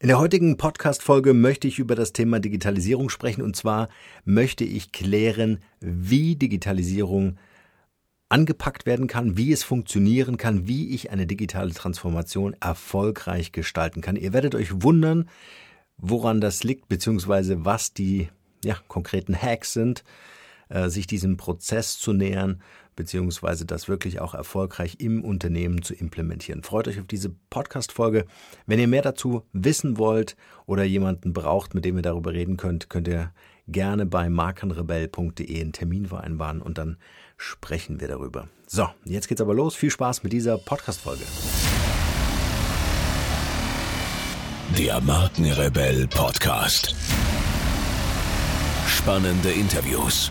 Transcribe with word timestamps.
In 0.00 0.06
der 0.06 0.20
heutigen 0.20 0.56
Podcast-Folge 0.56 1.34
möchte 1.34 1.66
ich 1.66 1.80
über 1.80 1.96
das 1.96 2.12
Thema 2.12 2.38
Digitalisierung 2.38 3.08
sprechen 3.08 3.42
und 3.42 3.56
zwar 3.56 3.88
möchte 4.24 4.62
ich 4.62 4.92
klären, 4.92 5.58
wie 5.80 6.36
Digitalisierung 6.36 7.36
angepackt 8.28 8.86
werden 8.86 9.08
kann, 9.08 9.36
wie 9.36 9.50
es 9.50 9.64
funktionieren 9.64 10.36
kann, 10.36 10.68
wie 10.68 10.94
ich 10.94 11.10
eine 11.10 11.26
digitale 11.26 11.74
Transformation 11.74 12.54
erfolgreich 12.60 13.50
gestalten 13.50 14.00
kann. 14.00 14.14
Ihr 14.14 14.32
werdet 14.32 14.54
euch 14.54 14.84
wundern, 14.84 15.28
woran 15.96 16.40
das 16.40 16.62
liegt, 16.62 16.88
beziehungsweise 16.88 17.64
was 17.64 17.92
die 17.92 18.28
ja, 18.64 18.76
konkreten 18.86 19.34
Hacks 19.34 19.72
sind, 19.72 20.04
äh, 20.68 20.88
sich 20.88 21.06
diesem 21.06 21.36
Prozess 21.36 21.98
zu 21.98 22.12
nähern, 22.12 22.62
beziehungsweise 22.96 23.64
das 23.64 23.88
wirklich 23.88 24.20
auch 24.20 24.34
erfolgreich 24.34 24.96
im 24.98 25.24
Unternehmen 25.24 25.82
zu 25.82 25.94
implementieren. 25.94 26.62
Freut 26.62 26.88
euch 26.88 26.98
auf 26.98 27.06
diese 27.06 27.30
Podcast-Folge. 27.50 28.26
Wenn 28.66 28.80
ihr 28.80 28.88
mehr 28.88 29.02
dazu 29.02 29.44
wissen 29.52 29.98
wollt 29.98 30.36
oder 30.66 30.82
jemanden 30.82 31.32
braucht, 31.32 31.74
mit 31.74 31.84
dem 31.84 31.96
ihr 31.96 32.02
darüber 32.02 32.32
reden 32.32 32.56
könnt, 32.56 32.90
könnt 32.90 33.08
ihr 33.08 33.32
gerne 33.68 34.06
bei 34.06 34.28
markenrebell.de 34.28 35.60
einen 35.60 35.72
Termin 35.72 36.06
vereinbaren 36.06 36.60
und 36.60 36.78
dann 36.78 36.96
sprechen 37.36 38.00
wir 38.00 38.08
darüber. 38.08 38.48
So, 38.66 38.88
jetzt 39.04 39.28
geht's 39.28 39.40
aber 39.40 39.54
los. 39.54 39.74
Viel 39.74 39.90
Spaß 39.90 40.24
mit 40.24 40.32
dieser 40.32 40.58
Podcast-Folge. 40.58 41.22
Der 44.76 45.00
Markenrebell 45.00 46.08
Podcast. 46.08 46.94
Spannende 48.86 49.50
Interviews 49.50 50.30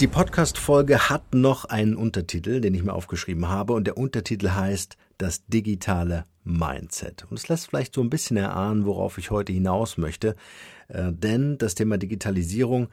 Die 0.00 0.08
Podcast-Folge 0.08 1.08
hat 1.08 1.34
noch 1.34 1.66
einen 1.66 1.94
Untertitel, 1.94 2.60
den 2.60 2.74
ich 2.74 2.82
mir 2.82 2.92
aufgeschrieben 2.92 3.48
habe, 3.48 3.74
und 3.74 3.86
der 3.86 3.96
Untertitel 3.96 4.50
heißt 4.50 4.96
Das 5.18 5.46
digitale 5.46 6.24
Mindset. 6.42 7.24
Und 7.30 7.38
es 7.38 7.48
lässt 7.48 7.68
vielleicht 7.68 7.94
so 7.94 8.00
ein 8.00 8.10
bisschen 8.10 8.36
erahnen, 8.36 8.86
worauf 8.86 9.18
ich 9.18 9.30
heute 9.30 9.52
hinaus 9.52 9.96
möchte, 9.96 10.34
äh, 10.88 11.12
denn 11.12 11.58
das 11.58 11.76
Thema 11.76 11.96
Digitalisierung 11.96 12.88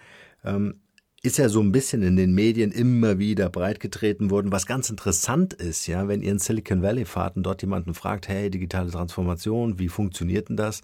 ähm, 0.46 0.82
ist 1.24 1.40
ja 1.40 1.50
so 1.50 1.60
ein 1.60 1.72
bisschen 1.72 2.04
in 2.04 2.18
den 2.18 2.34
Medien 2.34 2.72
immer 2.72 3.18
wieder 3.18 3.50
breitgetreten 3.50 4.30
worden, 4.30 4.52
was 4.52 4.68
ganz 4.68 4.92
interessant 4.92 5.54
ist, 5.54 5.88
ja, 5.88 6.08
wenn 6.08 6.22
ihr 6.22 6.32
in 6.32 6.40
Silicon 6.40 6.84
Valley 6.84 7.06
fahrt 7.06 7.36
und 7.36 7.44
dort 7.44 7.64
jemanden 7.64 7.96
fragt, 7.96 8.28
hey, 8.28 8.52
digitale 8.52 8.92
Transformation, 8.92 9.80
wie 9.80 9.90
funktioniert 9.90 10.50
denn 10.50 10.58
das? 10.58 10.82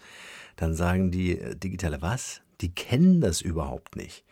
Dann 0.55 0.73
sagen 0.73 1.11
die, 1.11 1.39
äh, 1.39 1.55
digitale 1.55 2.01
was? 2.01 2.41
Die 2.61 2.73
kennen 2.73 3.21
das 3.21 3.41
überhaupt 3.41 3.95
nicht. 3.95 4.23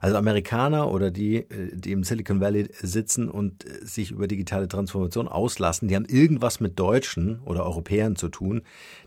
Also 0.00 0.16
Amerikaner 0.16 0.90
oder 0.90 1.10
die, 1.10 1.36
äh, 1.36 1.74
die 1.74 1.92
im 1.92 2.04
Silicon 2.04 2.40
Valley 2.40 2.68
sitzen 2.80 3.28
und 3.28 3.64
äh, 3.64 3.84
sich 3.84 4.10
über 4.12 4.26
digitale 4.26 4.68
Transformation 4.68 5.28
auslassen, 5.28 5.88
die 5.88 5.96
haben 5.96 6.04
irgendwas 6.04 6.60
mit 6.60 6.78
Deutschen 6.78 7.40
oder 7.40 7.64
Europäern 7.64 8.16
zu 8.16 8.28
tun, 8.28 8.62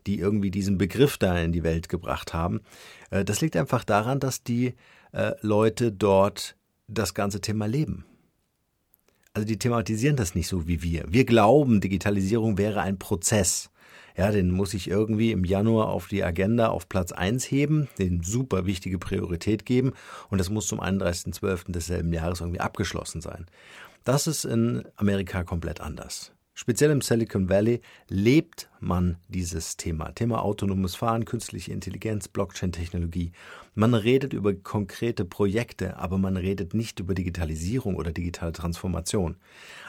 die 0.07 0.19
irgendwie 0.19 0.51
diesen 0.51 0.77
Begriff 0.77 1.17
da 1.17 1.37
in 1.39 1.51
die 1.51 1.63
Welt 1.63 1.89
gebracht 1.89 2.33
haben. 2.33 2.61
Äh, 3.09 3.23
das 3.23 3.41
liegt 3.41 3.55
einfach 3.55 3.83
daran, 3.83 4.19
dass 4.19 4.43
die 4.43 4.73
Leute 5.39 5.93
dort 5.93 6.57
das 6.89 7.13
ganze 7.13 7.39
Thema 7.39 7.67
leben. 7.67 8.03
Also 9.33 9.47
die 9.47 9.57
thematisieren 9.57 10.17
das 10.17 10.35
nicht 10.35 10.49
so 10.49 10.67
wie 10.67 10.83
wir. 10.83 11.05
Wir 11.07 11.23
glauben, 11.23 11.79
Digitalisierung 11.79 12.57
wäre 12.57 12.81
ein 12.81 12.99
Prozess 12.99 13.69
ja, 14.17 14.31
den 14.31 14.51
muss 14.51 14.73
ich 14.73 14.89
irgendwie 14.89 15.31
im 15.31 15.43
Januar 15.43 15.89
auf 15.89 16.07
die 16.07 16.23
Agenda 16.23 16.67
auf 16.67 16.87
Platz 16.89 17.11
eins 17.11 17.49
heben, 17.49 17.87
den 17.99 18.23
super 18.23 18.65
wichtige 18.65 18.97
Priorität 18.97 19.65
geben 19.65 19.93
und 20.29 20.37
das 20.37 20.49
muss 20.49 20.67
zum 20.67 20.79
31.12. 20.79 21.71
desselben 21.71 22.13
Jahres 22.13 22.41
irgendwie 22.41 22.61
abgeschlossen 22.61 23.21
sein. 23.21 23.45
Das 24.03 24.27
ist 24.27 24.45
in 24.45 24.83
Amerika 24.97 25.43
komplett 25.43 25.81
anders. 25.81 26.34
Speziell 26.57 26.91
im 26.91 27.01
Silicon 27.01 27.49
Valley 27.49 27.81
lebt 28.07 28.69
man 28.79 29.17
dieses 29.27 29.75
Thema. 29.75 30.13
Thema 30.13 30.41
autonomes 30.41 30.95
Fahren, 30.95 31.25
künstliche 31.25 31.73
Intelligenz, 31.73 32.29
Blockchain-Technologie. 32.29 33.33
Man 33.73 33.93
redet 33.93 34.31
über 34.31 34.53
konkrete 34.53 35.25
Projekte, 35.25 35.97
aber 35.97 36.17
man 36.17 36.37
redet 36.37 36.73
nicht 36.73 37.01
über 37.01 37.13
Digitalisierung 37.13 37.97
oder 37.97 38.13
digitale 38.13 38.53
Transformation. 38.53 39.35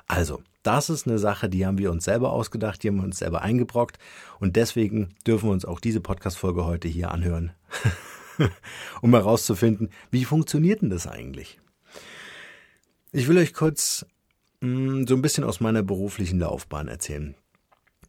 Also, 0.08 0.42
das 0.64 0.90
ist 0.90 1.06
eine 1.06 1.20
Sache, 1.20 1.48
die 1.48 1.64
haben 1.64 1.78
wir 1.78 1.92
uns 1.92 2.04
selber 2.04 2.32
ausgedacht, 2.32 2.82
die 2.82 2.88
haben 2.88 2.96
wir 2.96 3.04
uns 3.04 3.18
selber 3.18 3.42
eingebrockt 3.42 4.00
und 4.40 4.56
deswegen 4.56 5.14
dürfen 5.24 5.48
wir 5.48 5.52
uns 5.52 5.64
auch 5.64 5.78
diese 5.78 6.00
Podcast-Folge 6.00 6.66
heute 6.66 6.88
hier 6.88 7.12
anhören, 7.12 7.52
um 9.02 9.14
herauszufinden, 9.14 9.90
wie 10.10 10.24
funktioniert 10.24 10.82
denn 10.82 10.90
das 10.90 11.06
eigentlich? 11.06 11.60
Ich 13.12 13.28
will 13.28 13.38
euch 13.38 13.54
kurz 13.54 14.04
mh, 14.60 14.68
mm, 14.68 15.06
so 15.06 15.14
ein 15.14 15.22
bisschen 15.22 15.44
aus 15.44 15.60
meiner 15.60 15.82
beruflichen 15.82 16.38
Laufbahn 16.38 16.88
erzählen. 16.88 17.34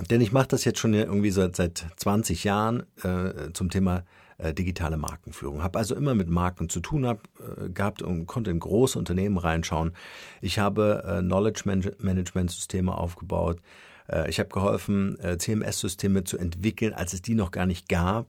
Denn 0.09 0.22
ich 0.22 0.31
mache 0.31 0.47
das 0.50 0.63
jetzt 0.63 0.80
schon 0.80 0.94
irgendwie 0.94 1.31
seit, 1.31 1.56
seit 1.56 1.85
20 1.96 2.44
Jahren 2.44 2.84
äh, 3.03 3.52
zum 3.53 3.69
Thema 3.69 4.03
äh, 4.38 4.53
digitale 4.53 4.97
Markenführung. 4.97 5.63
Habe 5.63 5.80
also 5.80 5.96
immer 5.96 6.13
mit 6.13 6.30
Marken 6.30 6.69
zu 6.69 6.80
tun 6.80 7.08
hab, 7.08 7.28
äh, 7.40 7.69
gehabt 7.69 8.03
und 8.03 8.28
konnte 8.28 8.52
in 8.52 8.59
große 8.59 8.97
Unternehmen 9.00 9.38
reinschauen. 9.38 9.94
Ich 10.41 10.59
habe 10.59 11.03
äh, 11.06 11.22
Knowledge 11.22 11.63
Management 11.66 12.52
Systeme 12.52 12.96
aufgebaut. 12.96 13.59
Äh, 14.08 14.29
ich 14.29 14.40
habe 14.40 14.50
geholfen, 14.50 15.19
äh, 15.19 15.38
CMS-Systeme 15.38 16.24
zu 16.24 16.38
entwickeln, 16.38 16.94
als 16.94 17.14
es 17.14 17.24
die 17.24 17.34
noch 17.34 17.50
gar 17.50 17.66
nicht 17.66 17.90
gab. 17.90 18.28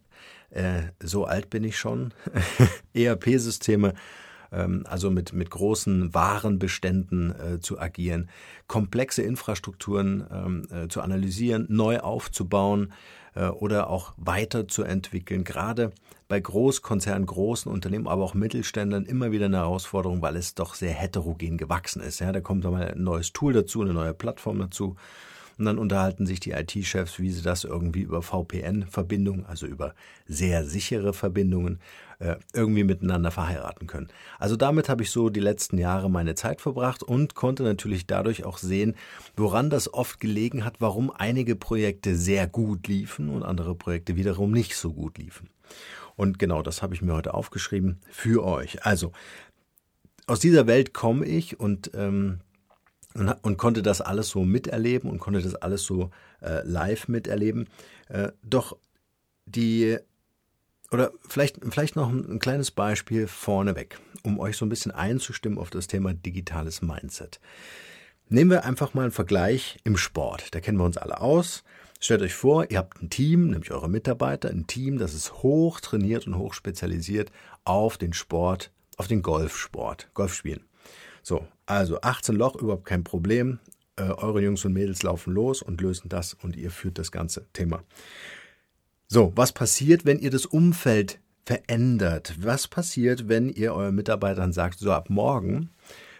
Äh, 0.50 0.84
so 1.02 1.26
alt 1.26 1.50
bin 1.50 1.64
ich 1.64 1.76
schon. 1.76 2.14
ERP-Systeme 2.94 3.92
also 4.84 5.10
mit, 5.10 5.32
mit 5.32 5.50
großen 5.50 6.14
Warenbeständen 6.14 7.34
äh, 7.38 7.60
zu 7.60 7.78
agieren, 7.78 8.28
komplexe 8.66 9.22
Infrastrukturen 9.22 10.26
ähm, 10.32 10.66
äh, 10.70 10.88
zu 10.88 11.00
analysieren, 11.00 11.66
neu 11.68 12.00
aufzubauen 12.00 12.92
äh, 13.34 13.48
oder 13.48 13.90
auch 13.90 14.14
weiterzuentwickeln. 14.16 15.44
Gerade 15.44 15.92
bei 16.28 16.40
Großkonzernen, 16.40 17.26
großen 17.26 17.72
Unternehmen, 17.72 18.06
aber 18.06 18.22
auch 18.22 18.34
Mittelständlern 18.34 19.06
immer 19.06 19.32
wieder 19.32 19.46
eine 19.46 19.58
Herausforderung, 19.58 20.20
weil 20.20 20.36
es 20.36 20.54
doch 20.54 20.74
sehr 20.74 20.92
heterogen 20.92 21.56
gewachsen 21.56 22.02
ist. 22.02 22.20
Ja, 22.20 22.32
da 22.32 22.40
kommt 22.40 22.64
mal 22.64 22.92
ein 22.92 23.02
neues 23.02 23.32
Tool 23.32 23.52
dazu, 23.52 23.80
eine 23.80 23.94
neue 23.94 24.14
Plattform 24.14 24.58
dazu. 24.58 24.96
Und 25.58 25.64
dann 25.64 25.78
unterhalten 25.78 26.24
sich 26.24 26.38
die 26.38 26.52
IT-Chefs, 26.52 27.18
wie 27.18 27.30
sie 27.30 27.42
das 27.42 27.64
irgendwie 27.64 28.02
über 28.02 28.22
VPN-Verbindungen, 28.22 29.44
also 29.44 29.66
über 29.66 29.94
sehr 30.26 30.64
sichere 30.64 31.12
Verbindungen, 31.12 31.80
äh, 32.20 32.36
irgendwie 32.52 32.84
miteinander 32.84 33.30
verheiraten 33.30 33.86
können. 33.86 34.08
Also 34.38 34.56
damit 34.56 34.88
habe 34.88 35.02
ich 35.02 35.10
so 35.10 35.30
die 35.30 35.40
letzten 35.40 35.78
Jahre 35.78 36.10
meine 36.10 36.34
Zeit 36.36 36.60
verbracht 36.60 37.02
und 37.02 37.34
konnte 37.34 37.64
natürlich 37.64 38.06
dadurch 38.06 38.44
auch 38.44 38.58
sehen, 38.58 38.94
woran 39.36 39.68
das 39.68 39.92
oft 39.92 40.20
gelegen 40.20 40.64
hat, 40.64 40.76
warum 40.80 41.10
einige 41.10 41.56
Projekte 41.56 42.16
sehr 42.16 42.46
gut 42.46 42.86
liefen 42.86 43.28
und 43.28 43.42
andere 43.42 43.74
Projekte 43.74 44.16
wiederum 44.16 44.52
nicht 44.52 44.76
so 44.76 44.92
gut 44.92 45.18
liefen. 45.18 45.50
Und 46.16 46.38
genau 46.38 46.62
das 46.62 46.82
habe 46.82 46.94
ich 46.94 47.02
mir 47.02 47.14
heute 47.14 47.34
aufgeschrieben 47.34 48.00
für 48.10 48.44
euch. 48.44 48.84
Also, 48.84 49.12
aus 50.26 50.40
dieser 50.40 50.66
Welt 50.66 50.92
komme 50.92 51.24
ich 51.24 51.58
und 51.58 51.92
ähm, 51.94 52.40
und, 53.18 53.28
und, 53.42 53.56
konnte 53.56 53.82
das 53.82 54.00
alles 54.00 54.28
so 54.28 54.44
miterleben 54.44 55.10
und 55.10 55.18
konnte 55.18 55.42
das 55.42 55.54
alles 55.54 55.84
so 55.84 56.10
äh, 56.40 56.62
live 56.64 57.08
miterleben. 57.08 57.68
Äh, 58.08 58.32
doch 58.42 58.76
die 59.46 59.98
oder 60.90 61.12
vielleicht, 61.26 61.58
vielleicht 61.68 61.96
noch 61.96 62.08
ein, 62.08 62.24
ein 62.30 62.38
kleines 62.38 62.70
Beispiel 62.70 63.26
vorneweg, 63.26 63.98
um 64.22 64.38
euch 64.38 64.56
so 64.56 64.64
ein 64.64 64.70
bisschen 64.70 64.92
einzustimmen 64.92 65.58
auf 65.58 65.70
das 65.70 65.86
Thema 65.86 66.14
digitales 66.14 66.80
Mindset. 66.80 67.40
Nehmen 68.30 68.50
wir 68.50 68.64
einfach 68.64 68.94
mal 68.94 69.02
einen 69.02 69.12
Vergleich 69.12 69.78
im 69.84 69.96
Sport. 69.96 70.54
Da 70.54 70.60
kennen 70.60 70.78
wir 70.78 70.84
uns 70.84 70.98
alle 70.98 71.20
aus. 71.20 71.64
Stellt 72.00 72.22
euch 72.22 72.34
vor, 72.34 72.70
ihr 72.70 72.78
habt 72.78 73.02
ein 73.02 73.10
Team, 73.10 73.48
nämlich 73.48 73.72
eure 73.72 73.88
Mitarbeiter, 73.88 74.50
ein 74.50 74.66
Team, 74.66 74.98
das 74.98 75.14
ist 75.14 75.42
hoch 75.42 75.80
trainiert 75.80 76.26
und 76.26 76.38
hoch 76.38 76.54
spezialisiert 76.54 77.32
auf 77.64 77.98
den 77.98 78.12
Sport, 78.12 78.70
auf 78.96 79.08
den 79.08 79.22
Golfsport, 79.22 80.08
Golfspielen. 80.14 80.67
So, 81.28 81.46
also 81.66 82.00
18 82.00 82.34
Loch, 82.36 82.56
überhaupt 82.56 82.86
kein 82.86 83.04
Problem. 83.04 83.58
Äh, 83.96 84.04
eure 84.04 84.40
Jungs 84.40 84.64
und 84.64 84.72
Mädels 84.72 85.02
laufen 85.02 85.34
los 85.34 85.60
und 85.60 85.78
lösen 85.82 86.08
das 86.08 86.32
und 86.32 86.56
ihr 86.56 86.70
führt 86.70 86.98
das 86.98 87.12
ganze 87.12 87.44
Thema. 87.52 87.82
So, 89.08 89.34
was 89.36 89.52
passiert, 89.52 90.06
wenn 90.06 90.20
ihr 90.20 90.30
das 90.30 90.46
Umfeld 90.46 91.20
verändert? 91.44 92.34
Was 92.40 92.66
passiert, 92.66 93.28
wenn 93.28 93.50
ihr 93.50 93.74
euren 93.74 93.94
Mitarbeitern 93.94 94.54
sagt, 94.54 94.78
so 94.78 94.90
ab 94.90 95.10
morgen 95.10 95.68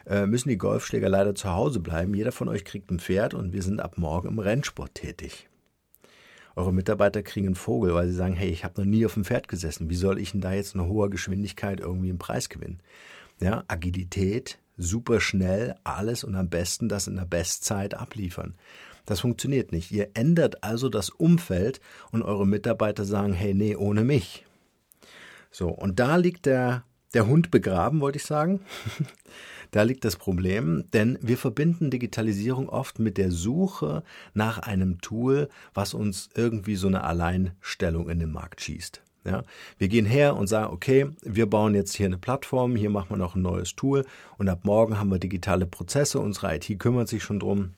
äh, 0.05 0.27
müssen 0.27 0.51
die 0.51 0.59
Golfschläger 0.59 1.09
leider 1.09 1.35
zu 1.35 1.49
Hause 1.55 1.81
bleiben. 1.81 2.13
Jeder 2.13 2.33
von 2.33 2.51
euch 2.51 2.67
kriegt 2.67 2.91
ein 2.91 3.01
Pferd 3.01 3.33
und 3.33 3.55
wir 3.55 3.63
sind 3.63 3.81
ab 3.81 3.97
morgen 3.97 4.29
im 4.29 4.39
Rennsport 4.39 4.95
tätig. 4.95 5.49
Eure 6.55 6.75
Mitarbeiter 6.75 7.23
kriegen 7.23 7.47
einen 7.47 7.55
Vogel, 7.55 7.95
weil 7.95 8.09
sie 8.09 8.15
sagen, 8.15 8.35
hey, 8.35 8.51
ich 8.51 8.63
habe 8.63 8.79
noch 8.79 8.87
nie 8.87 9.07
auf 9.07 9.15
dem 9.15 9.25
Pferd 9.25 9.49
gesessen. 9.49 9.89
Wie 9.89 9.97
soll 9.97 10.19
ich 10.19 10.33
denn 10.33 10.43
da 10.43 10.53
jetzt 10.53 10.75
eine 10.75 10.87
hohe 10.87 11.09
Geschwindigkeit 11.09 11.81
irgendwie 11.81 12.11
einen 12.11 12.19
Preis 12.19 12.51
gewinnen? 12.51 12.81
Ja, 13.41 13.65
Agilität, 13.69 14.59
super 14.79 15.21
schnell, 15.21 15.75
alles 15.85 16.25
und 16.25 16.35
am 16.35 16.49
besten 16.49 16.89
das 16.89 17.07
in 17.07 17.17
der 17.17 17.27
Bestzeit 17.27 17.95
abliefern. 17.95 18.55
Das 19.05 19.21
funktioniert 19.21 19.73
nicht. 19.73 19.91
Ihr 19.91 20.11
ändert 20.15 20.63
also 20.63 20.89
das 20.89 21.11
Umfeld 21.11 21.81
und 22.13 22.23
eure 22.23 22.47
Mitarbeiter 22.47 23.05
sagen, 23.05 23.33
hey, 23.33 23.55
nee, 23.55 23.75
ohne 23.75 24.05
mich. 24.05 24.45
So, 25.51 25.69
und 25.69 25.99
da 25.99 26.17
liegt 26.17 26.47
der, 26.47 26.85
der 27.15 27.27
Hund 27.27 27.51
begraben, 27.51 28.01
wollte 28.01 28.19
ich 28.19 28.25
sagen. 28.25 28.61
da 29.71 29.83
liegt 29.83 30.05
das 30.05 30.17
Problem, 30.17 30.85
denn 30.93 31.19
wir 31.23 31.39
verbinden 31.39 31.91
Digitalisierung 31.91 32.69
oft 32.69 32.99
mit 32.99 33.17
der 33.17 33.31
Suche 33.31 34.03
nach 34.35 34.59
einem 34.59 35.01
Tool, 35.01 35.49
was 35.73 35.95
uns 35.95 36.29
irgendwie 36.35 36.77
so 36.77 36.87
eine 36.87 37.05
Alleinstellung 37.05 38.11
in 38.11 38.19
den 38.19 38.31
Markt 38.31 38.61
schießt. 38.61 39.03
Ja, 39.29 39.43
wir 39.77 39.89
gehen 39.89 40.07
her 40.07 40.37
und 40.37 40.47
sagen, 40.47 40.73
okay, 40.73 41.11
wir 41.23 41.47
bauen 41.47 41.75
jetzt 41.75 41.95
hier 41.95 42.07
eine 42.07 42.19
Plattform, 42.19 42.77
hier 42.77 42.91
machen 42.91 43.11
wir 43.11 43.17
noch 43.19 43.35
ein 43.35 43.43
neues 43.43 43.77
Tool 43.77 44.07
und 44.39 44.49
ab 44.49 44.61
morgen 44.65 44.99
haben 44.99 45.11
wir 45.11 45.19
digitale 45.19 45.67
Prozesse, 45.67 46.19
unsere 46.19 46.57
IT 46.57 46.79
kümmert 46.79 47.09
sich 47.09 47.23
schon 47.23 47.41
drum. 47.41 47.75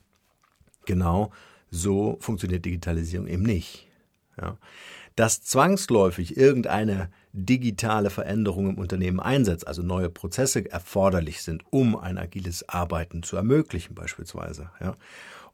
Genau 0.86 1.30
so 1.70 2.16
funktioniert 2.20 2.64
Digitalisierung 2.64 3.26
eben 3.28 3.44
nicht. 3.44 3.86
Ja. 4.40 4.58
Dass 5.16 5.42
zwangsläufig 5.42 6.36
irgendeine 6.36 7.10
digitale 7.32 8.10
Veränderung 8.10 8.70
im 8.70 8.78
Unternehmen 8.78 9.20
einsetzt, 9.20 9.66
also 9.66 9.82
neue 9.82 10.10
Prozesse 10.10 10.70
erforderlich 10.70 11.42
sind, 11.42 11.62
um 11.70 11.96
ein 11.96 12.18
agiles 12.18 12.68
Arbeiten 12.68 13.22
zu 13.22 13.36
ermöglichen 13.36 13.94
beispielsweise, 13.94 14.70
ja, 14.80 14.96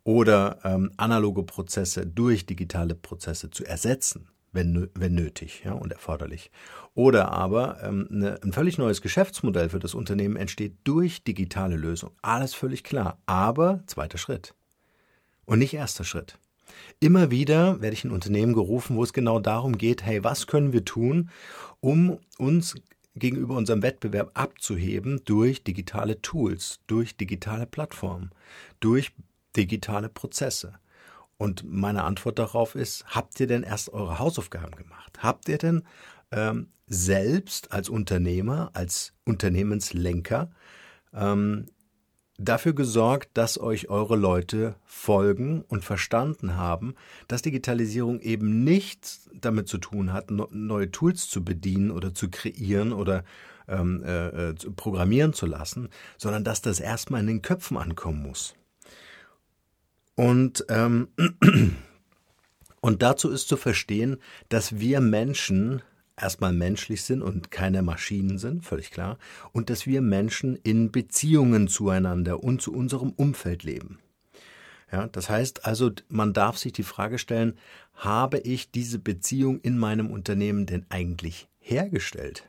oder 0.05 0.59
ähm, 0.65 0.93
analoge 0.97 1.43
Prozesse 1.43 2.07
durch 2.07 2.47
digitale 2.47 2.95
Prozesse 2.95 3.51
zu 3.51 3.65
ersetzen, 3.65 4.29
wenn, 4.57 4.91
wenn 4.95 5.15
nötig 5.15 5.63
ja, 5.65 5.73
und 5.73 5.93
erforderlich. 5.93 6.51
Oder 6.95 7.31
aber 7.31 7.81
ähm, 7.85 8.09
eine, 8.11 8.43
ein 8.43 8.53
völlig 8.53 8.79
neues 8.79 9.01
Geschäftsmodell 9.01 9.69
für 9.69 9.79
das 9.79 9.95
Unternehmen 9.95 10.35
entsteht 10.35 10.75
durch 10.83 11.23
digitale 11.23 11.77
Lösung. 11.77 12.11
Alles 12.23 12.55
völlig 12.55 12.83
klar. 12.83 13.19
Aber 13.27 13.85
zweiter 13.87 14.19
Schritt 14.19 14.55
und 15.45 15.61
nicht 15.61 15.75
erster 15.75 16.03
Schritt. 16.05 16.39
Immer 17.01 17.31
wieder 17.31 17.81
werde 17.81 17.95
ich 17.95 18.05
in 18.05 18.11
Unternehmen 18.11 18.53
gerufen, 18.53 18.97
wo 18.97 19.05
es 19.05 19.13
genau 19.13 19.39
darum 19.39 19.79
geht, 19.79 20.05
hey, 20.05 20.25
was 20.25 20.47
können 20.47 20.73
wir 20.73 20.85
tun, 20.85 21.31
um 21.81 22.19
uns 22.39 22.75
gegenüber 23.15 23.57
unserem 23.57 23.83
Wettbewerb 23.83 24.31
abzuheben 24.35 25.23
durch 25.25 25.65
digitale 25.65 26.21
Tools, 26.21 26.81
durch 26.87 27.17
digitale 27.17 27.67
Plattformen, 27.67 28.31
durch 28.81 29.13
digitale 29.57 30.09
Prozesse. 30.09 30.75
Und 31.39 31.65
meine 31.65 32.05
Antwort 32.05 32.39
darauf 32.39 32.75
ist, 32.75 33.05
habt 33.07 33.39
ihr 33.41 33.47
denn 33.47 33.63
erst 33.63 33.93
eure 33.93 34.19
Hausaufgaben 34.19 34.75
gemacht? 34.75 35.19
Habt 35.23 35.49
ihr 35.49 35.59
denn 35.59 35.83
ähm, 36.31 36.69
selbst 36.87 37.73
als 37.73 37.89
Unternehmer, 37.89 38.71
als 38.73 39.13
Unternehmenslenker 39.25 40.51
ähm, 41.13 41.67
dafür 42.39 42.75
gesorgt, 42.75 43.31
dass 43.35 43.59
euch 43.59 43.89
eure 43.89 44.17
Leute 44.17 44.77
folgen 44.85 45.63
und 45.63 45.85
verstanden 45.85 46.57
haben, 46.57 46.95
dass 47.29 47.43
Digitalisierung 47.43 48.21
eben 48.21 48.65
nichts 48.65 49.31
damit 49.35 49.69
zu 49.69 49.79
tun 49.79 50.13
hat, 50.13 50.31
neue 50.31 50.91
Tools 50.91 51.29
zu 51.29 51.45
bedienen 51.45 51.91
oder 51.91 52.15
zu 52.15 52.29
kreieren 52.31 52.93
oder 52.93 53.25
ähm, 53.69 54.03
äh, 54.05 54.51
äh 54.51 54.55
programmieren 54.77 55.33
zu 55.33 55.47
lassen, 55.47 55.89
sondern 56.19 56.45
dass 56.45 56.63
das 56.63 56.79
erstmal 56.79 57.21
in 57.21 57.27
den 57.27 57.43
Köpfen 57.43 57.77
ankommen 57.79 58.23
muss. 58.23 58.55
Und, 60.17 60.65
ähm, 60.69 61.09
und 62.81 63.03
dazu 63.03 63.31
ist 63.31 63.47
zu 63.49 63.57
verstehen, 63.57 64.17
dass 64.49 64.81
wir 64.81 65.01
Menschen 65.01 65.83
erstmal 66.21 66.53
menschlich 66.53 67.03
sind 67.03 67.23
und 67.23 67.51
keine 67.51 67.83
Maschinen 67.83 68.39
sind, 68.39 68.65
völlig 68.65 68.91
klar, 68.91 69.19
und 69.53 69.71
dass 69.71 69.87
wir 69.87 70.01
Menschen 70.01 70.57
in 70.57 70.91
Beziehungen 70.91 71.69
zueinander 71.69 72.43
und 72.43 72.63
zu 72.63 72.73
unserem 72.73 73.11
Umfeld 73.11 73.63
leben. 73.63 73.99
Ja, 74.91 75.09
das 75.09 75.29
heißt 75.29 75.67
also, 75.67 75.91
man 76.09 76.33
darf 76.33 76.57
sich 76.57 76.73
die 76.73 76.85
Frage 76.85 77.19
stellen, 77.19 77.59
habe 77.95 78.39
ich 78.39 78.71
diese 78.71 78.99
Beziehung 78.99 79.61
in 79.61 79.79
meinem 79.79 80.11
Unternehmen 80.11 80.65
denn 80.65 80.87
eigentlich 80.89 81.49
hergestellt? 81.59 82.49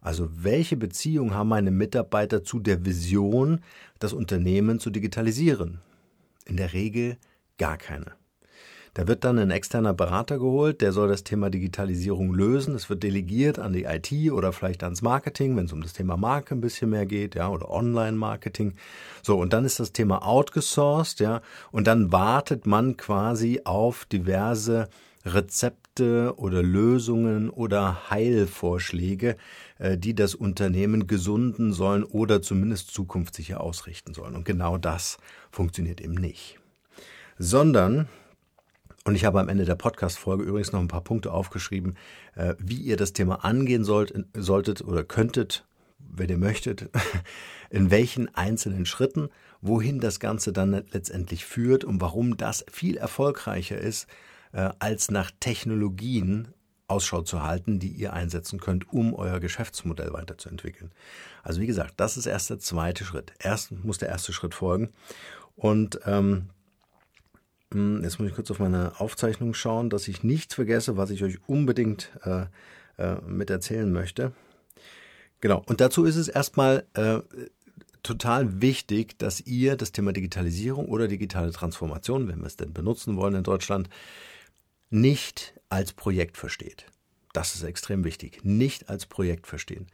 Also 0.00 0.28
welche 0.34 0.76
Beziehung 0.76 1.32
haben 1.32 1.48
meine 1.48 1.70
Mitarbeiter 1.70 2.44
zu 2.44 2.58
der 2.58 2.84
Vision, 2.84 3.62
das 4.00 4.12
Unternehmen 4.12 4.80
zu 4.80 4.90
digitalisieren? 4.90 5.80
In 6.44 6.56
der 6.56 6.72
Regel 6.72 7.16
gar 7.58 7.76
keine. 7.78 8.12
Da 8.94 9.08
wird 9.08 9.24
dann 9.24 9.40
ein 9.40 9.50
externer 9.50 9.92
Berater 9.92 10.38
geholt, 10.38 10.80
der 10.80 10.92
soll 10.92 11.08
das 11.08 11.24
Thema 11.24 11.50
Digitalisierung 11.50 12.32
lösen. 12.32 12.76
Es 12.76 12.88
wird 12.88 13.02
delegiert 13.02 13.58
an 13.58 13.72
die 13.72 13.84
IT 13.84 14.30
oder 14.30 14.52
vielleicht 14.52 14.84
ans 14.84 15.02
Marketing, 15.02 15.56
wenn 15.56 15.64
es 15.64 15.72
um 15.72 15.82
das 15.82 15.94
Thema 15.94 16.16
Marke 16.16 16.54
ein 16.54 16.60
bisschen 16.60 16.90
mehr 16.90 17.04
geht, 17.04 17.34
ja, 17.34 17.48
oder 17.48 17.70
Online-Marketing. 17.70 18.74
So, 19.22 19.36
und 19.36 19.52
dann 19.52 19.64
ist 19.64 19.80
das 19.80 19.92
Thema 19.92 20.24
outgesourced, 20.24 21.18
ja, 21.18 21.42
und 21.72 21.88
dann 21.88 22.12
wartet 22.12 22.68
man 22.68 22.96
quasi 22.96 23.62
auf 23.64 24.04
diverse 24.04 24.88
Rezepte 25.24 26.34
oder 26.36 26.62
Lösungen 26.62 27.50
oder 27.50 28.10
Heilvorschläge, 28.10 29.36
die 29.78 30.14
das 30.14 30.34
Unternehmen 30.34 31.06
gesunden 31.08 31.72
sollen 31.72 32.04
oder 32.04 32.42
zumindest 32.42 32.94
zukunftssicher 32.94 33.60
ausrichten 33.60 34.14
sollen. 34.14 34.36
Und 34.36 34.44
genau 34.44 34.78
das 34.78 35.18
funktioniert 35.50 36.00
eben 36.00 36.14
nicht. 36.14 36.60
Sondern 37.38 38.08
und 39.06 39.16
ich 39.16 39.26
habe 39.26 39.38
am 39.38 39.50
Ende 39.50 39.66
der 39.66 39.74
Podcast-Folge 39.74 40.44
übrigens 40.44 40.72
noch 40.72 40.80
ein 40.80 40.88
paar 40.88 41.04
Punkte 41.04 41.30
aufgeschrieben, 41.30 41.96
äh, 42.36 42.54
wie 42.58 42.76
ihr 42.76 42.96
das 42.96 43.12
Thema 43.12 43.44
angehen 43.44 43.84
sollt, 43.84 44.14
solltet 44.34 44.80
oder 44.80 45.04
könntet, 45.04 45.66
wenn 45.98 46.30
ihr 46.30 46.38
möchtet, 46.38 46.88
in 47.70 47.90
welchen 47.90 48.34
einzelnen 48.34 48.86
Schritten, 48.86 49.28
wohin 49.60 50.00
das 50.00 50.20
Ganze 50.20 50.54
dann 50.54 50.84
letztendlich 50.90 51.44
führt 51.44 51.84
und 51.84 52.00
warum 52.00 52.38
das 52.38 52.64
viel 52.70 52.96
erfolgreicher 52.96 53.76
ist, 53.76 54.06
äh, 54.52 54.70
als 54.78 55.10
nach 55.10 55.30
Technologien 55.38 56.48
Ausschau 56.94 57.22
zu 57.22 57.42
halten, 57.42 57.80
die 57.80 57.88
ihr 57.88 58.12
einsetzen 58.12 58.60
könnt, 58.60 58.92
um 58.92 59.14
euer 59.14 59.40
Geschäftsmodell 59.40 60.12
weiterzuentwickeln. 60.12 60.92
Also 61.42 61.60
wie 61.60 61.66
gesagt, 61.66 61.94
das 61.96 62.16
ist 62.16 62.26
erst 62.26 62.50
der 62.50 62.60
zweite 62.60 63.04
Schritt. 63.04 63.32
Erst 63.40 63.72
muss 63.72 63.98
der 63.98 64.08
erste 64.08 64.32
Schritt 64.32 64.54
folgen. 64.54 64.90
Und 65.56 65.98
ähm, 66.06 66.50
hm, 67.72 68.02
jetzt 68.04 68.20
muss 68.20 68.28
ich 68.28 68.34
kurz 68.34 68.50
auf 68.52 68.60
meine 68.60 68.92
Aufzeichnung 69.00 69.54
schauen, 69.54 69.90
dass 69.90 70.06
ich 70.06 70.22
nichts 70.22 70.54
vergesse, 70.54 70.96
was 70.96 71.10
ich 71.10 71.24
euch 71.24 71.38
unbedingt 71.48 72.10
äh, 72.22 72.46
äh, 72.98 73.20
mit 73.26 73.50
erzählen 73.50 73.90
möchte. 73.92 74.32
Genau, 75.40 75.62
und 75.66 75.80
dazu 75.80 76.04
ist 76.04 76.16
es 76.16 76.28
erstmal 76.28 76.86
äh, 76.94 77.18
total 78.04 78.62
wichtig, 78.62 79.18
dass 79.18 79.40
ihr 79.40 79.76
das 79.76 79.90
Thema 79.90 80.12
Digitalisierung 80.12 80.86
oder 80.86 81.08
digitale 81.08 81.50
Transformation, 81.50 82.28
wenn 82.28 82.38
wir 82.38 82.46
es 82.46 82.56
denn 82.56 82.72
benutzen 82.72 83.16
wollen 83.16 83.34
in 83.34 83.42
Deutschland, 83.42 83.88
nicht 84.90 85.53
als 85.68 85.92
Projekt 85.92 86.36
versteht. 86.36 86.86
Das 87.32 87.54
ist 87.54 87.62
extrem 87.62 88.04
wichtig. 88.04 88.44
Nicht 88.44 88.88
als 88.88 89.06
Projekt 89.06 89.46
verstehen. 89.46 89.88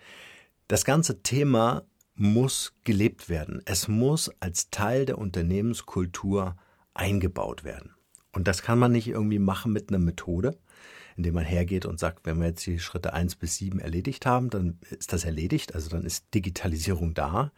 Das 0.68 0.84
ganze 0.84 1.22
Thema 1.22 1.84
muss 2.14 2.74
gelebt 2.84 3.28
werden. 3.28 3.62
Es 3.64 3.88
muss 3.88 4.30
als 4.40 4.70
Teil 4.70 5.06
der 5.06 5.18
Unternehmenskultur 5.18 6.56
eingebaut 6.92 7.64
werden. 7.64 7.94
Und 8.32 8.46
das 8.46 8.62
kann 8.62 8.78
man 8.78 8.92
nicht 8.92 9.08
irgendwie 9.08 9.38
machen 9.38 9.72
mit 9.72 9.88
einer 9.88 9.98
Methode, 9.98 10.58
indem 11.16 11.34
man 11.34 11.44
hergeht 11.44 11.86
und 11.86 11.98
sagt, 11.98 12.26
wenn 12.26 12.38
wir 12.38 12.48
jetzt 12.48 12.66
die 12.66 12.78
Schritte 12.78 13.12
eins 13.12 13.36
bis 13.36 13.56
sieben 13.56 13.78
erledigt 13.78 14.26
haben, 14.26 14.50
dann 14.50 14.78
ist 14.90 15.12
das 15.12 15.24
erledigt, 15.24 15.74
also 15.74 15.88
dann 15.88 16.04
ist 16.04 16.26
Digitalisierung 16.34 17.14
da, 17.14 17.52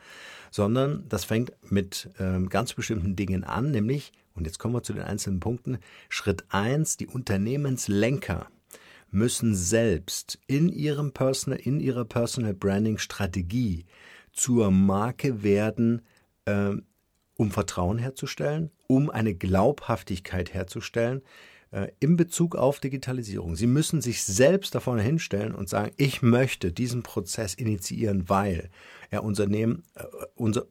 sondern 0.50 1.04
das 1.09 1.25
fängt 1.25 1.52
mit 1.71 2.11
ähm, 2.18 2.49
ganz 2.49 2.75
bestimmten 2.75 3.16
Dingen 3.16 3.44
an, 3.44 3.71
nämlich, 3.71 4.12
und 4.35 4.47
jetzt 4.47 4.59
kommen 4.59 4.75
wir 4.75 4.82
zu 4.82 4.92
den 4.92 5.02
einzelnen 5.02 5.40
Punkten, 5.40 5.78
Schritt 6.09 6.44
eins: 6.49 6.97
die 6.97 7.06
Unternehmenslenker 7.06 8.49
müssen 9.11 9.54
selbst 9.54 10.38
in 10.47 10.68
ihrem 10.68 11.12
Personal, 11.12 11.61
in 11.61 11.80
ihrer 11.80 12.04
Personal 12.04 12.54
Branding 12.54 12.99
Strategie 12.99 13.85
zur 14.32 14.71
Marke 14.71 15.42
werden, 15.42 16.02
äh, 16.47 16.73
um 17.37 17.50
Vertrauen 17.50 17.99
herzustellen, 17.99 18.71
um 18.87 19.11
eine 19.11 19.35
Glaubhaftigkeit 19.35 20.54
herzustellen 20.54 21.23
äh, 21.73 21.88
in 22.00 22.17
Bezug 22.17 22.55
auf 22.55 22.81
Digitalisierung. 22.81 23.57
Sie 23.57 23.67
müssen 23.67 24.00
sich 24.00 24.23
selbst 24.25 24.75
da 24.75 24.81
vorne 24.81 25.02
hinstellen 25.02 25.55
und 25.55 25.69
sagen, 25.69 25.93
ich 25.97 26.23
möchte 26.23 26.73
diesen 26.73 27.02
Prozess 27.02 27.55
initiieren, 27.55 28.29
weil 28.29 28.71
er 29.11 29.25
Unternehmen, 29.25 29.83
äh, 29.95 30.05
unser, 30.37 30.67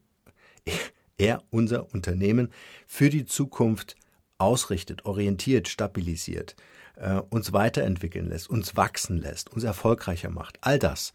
er 1.17 1.43
unser 1.49 1.93
Unternehmen 1.93 2.49
für 2.87 3.09
die 3.09 3.25
Zukunft 3.25 3.95
ausrichtet, 4.37 5.05
orientiert, 5.05 5.67
stabilisiert, 5.67 6.55
äh, 6.95 7.21
uns 7.29 7.51
weiterentwickeln 7.51 8.29
lässt, 8.29 8.49
uns 8.49 8.75
wachsen 8.75 9.17
lässt, 9.17 9.51
uns 9.51 9.63
erfolgreicher 9.63 10.29
macht. 10.29 10.57
All 10.61 10.79
das 10.79 11.11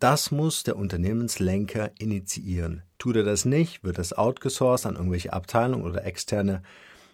das 0.00 0.30
muss 0.30 0.62
der 0.62 0.76
Unternehmenslenker 0.76 1.90
initiieren. 1.98 2.82
Tut 2.98 3.16
er 3.16 3.22
das 3.22 3.44
nicht, 3.44 3.84
wird 3.84 3.98
das 3.98 4.14
outgesourced 4.14 4.86
an 4.86 4.96
irgendwelche 4.96 5.34
Abteilungen 5.34 5.84
oder 5.84 6.06
externe 6.06 6.62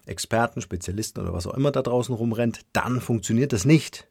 Experten, 0.06 0.60
Spezialisten 0.60 1.20
oder 1.20 1.32
was 1.32 1.46
auch 1.46 1.54
immer 1.54 1.72
da 1.72 1.82
draußen 1.82 2.14
rumrennt, 2.14 2.64
dann 2.72 3.00
funktioniert 3.00 3.52
das 3.52 3.64
nicht. 3.64 4.08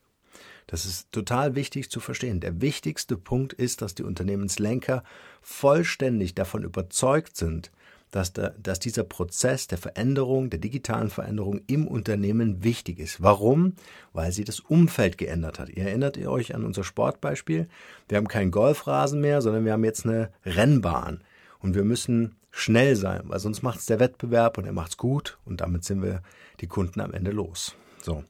Das 0.68 0.86
ist 0.86 1.12
total 1.12 1.56
wichtig 1.56 1.92
zu 1.92 2.00
verstehen. 2.00 2.40
Der 2.40 2.62
wichtigste 2.62 3.18
Punkt 3.18 3.54
ist, 3.54 3.82
dass 3.82 3.96
die 3.96 4.04
Unternehmenslenker 4.04 5.04
vollständig 5.42 6.34
davon 6.34 6.64
überzeugt 6.64 7.38
sind, 7.38 7.72
dass, 8.12 8.34
der, 8.34 8.52
dass 8.52 8.80
dieser 8.80 9.04
Prozess 9.04 9.68
der 9.68 9.78
Veränderung, 9.78 10.50
der 10.50 10.60
digitalen 10.60 11.10
Veränderung 11.10 11.62
im 11.68 11.88
Unternehmen 11.88 12.64
wichtig 12.64 13.00
ist. 13.00 13.22
Warum? 13.22 13.74
Weil 14.14 14.32
sie 14.32 14.44
das 14.44 14.60
Umfeld 14.60 15.18
geändert 15.18 15.60
hat. 15.60 15.70
Ihr 15.70 15.84
erinnert 15.84 16.18
ihr 16.18 16.32
euch 16.32 16.56
an 16.56 16.64
unser 16.64 16.84
Sportbeispiel? 16.84 17.68
Wir 18.08 18.18
haben 18.18 18.28
keinen 18.28 18.52
Golfrasen 18.52 19.22
mehr, 19.22 19.42
sondern 19.42 19.66
wir 19.66 19.74
haben 19.74 19.84
jetzt 19.84 20.06
eine 20.06 20.32
Rennbahn. 20.46 21.22
Und 21.66 21.74
wir 21.74 21.84
müssen 21.84 22.36
schnell 22.52 22.96
sein, 22.96 23.24
weil 23.24 23.40
sonst 23.40 23.64
macht 23.64 23.80
es 23.80 23.88
der 23.88 24.00
Wettbewerb 24.00 24.60
und 24.60 24.66
er 24.66 24.72
macht 24.72 24.92
es 24.92 24.98
gut 24.98 25.40
und 25.46 25.62
damit 25.62 25.84
sind 25.84 26.04
wir 26.04 26.22
die 26.62 26.68
Kunden 26.68 27.02
am 27.02 27.12
Ende 27.12 27.32
los. 27.32 27.74
So. 28.04 28.24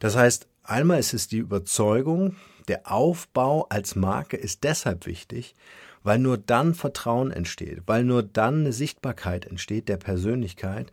Das 0.00 0.16
heißt, 0.16 0.46
einmal 0.64 0.98
ist 1.00 1.14
es 1.14 1.26
die 1.26 1.38
Überzeugung, 1.38 2.36
der 2.68 2.92
Aufbau 2.92 3.64
als 3.70 3.96
Marke 3.96 4.36
ist 4.36 4.64
deshalb 4.64 5.06
wichtig, 5.06 5.54
weil 6.02 6.18
nur 6.18 6.36
dann 6.36 6.74
Vertrauen 6.74 7.30
entsteht, 7.30 7.84
weil 7.86 8.04
nur 8.04 8.22
dann 8.22 8.60
eine 8.60 8.74
Sichtbarkeit 8.74 9.46
entsteht 9.46 9.88
der 9.88 9.96
Persönlichkeit, 9.96 10.92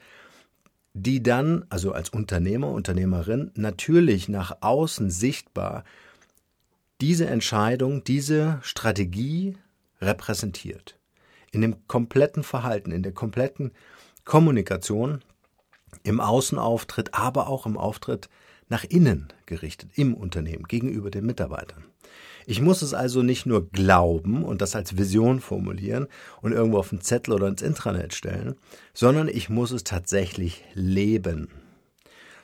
die 0.93 1.21
dann, 1.21 1.65
also 1.67 1.91
als 1.91 2.07
Unternehmer, 2.07 2.69
Unternehmerin, 2.69 3.51
natürlich 3.55 4.29
nach 4.29 4.59
außen 4.61 5.11
sichtbar 5.11 5.83
diese 7.01 7.27
Entscheidung, 7.27 8.05
diese 8.05 8.59
Strategie 8.61 9.57
repräsentiert. 9.99 10.95
In 11.51 11.61
dem 11.61 11.87
kompletten 11.87 12.43
Verhalten, 12.43 12.91
in 12.91 13.03
der 13.03 13.11
kompletten 13.11 13.71
Kommunikation, 14.23 15.21
im 16.03 16.19
Außenauftritt, 16.19 17.13
aber 17.13 17.47
auch 17.47 17.65
im 17.65 17.77
Auftritt 17.77 18.29
nach 18.69 18.85
innen 18.85 19.27
gerichtet, 19.45 19.91
im 19.95 20.13
Unternehmen, 20.13 20.63
gegenüber 20.63 21.11
den 21.11 21.25
Mitarbeitern. 21.25 21.83
Ich 22.45 22.61
muss 22.61 22.81
es 22.81 22.93
also 22.93 23.21
nicht 23.21 23.45
nur 23.45 23.69
glauben 23.69 24.43
und 24.43 24.61
das 24.61 24.75
als 24.75 24.97
Vision 24.97 25.41
formulieren 25.41 26.07
und 26.41 26.53
irgendwo 26.53 26.79
auf 26.79 26.89
den 26.89 27.01
Zettel 27.01 27.33
oder 27.33 27.47
ins 27.47 27.61
Intranet 27.61 28.13
stellen, 28.13 28.55
sondern 28.93 29.27
ich 29.27 29.49
muss 29.49 29.71
es 29.71 29.83
tatsächlich 29.83 30.63
leben. 30.73 31.49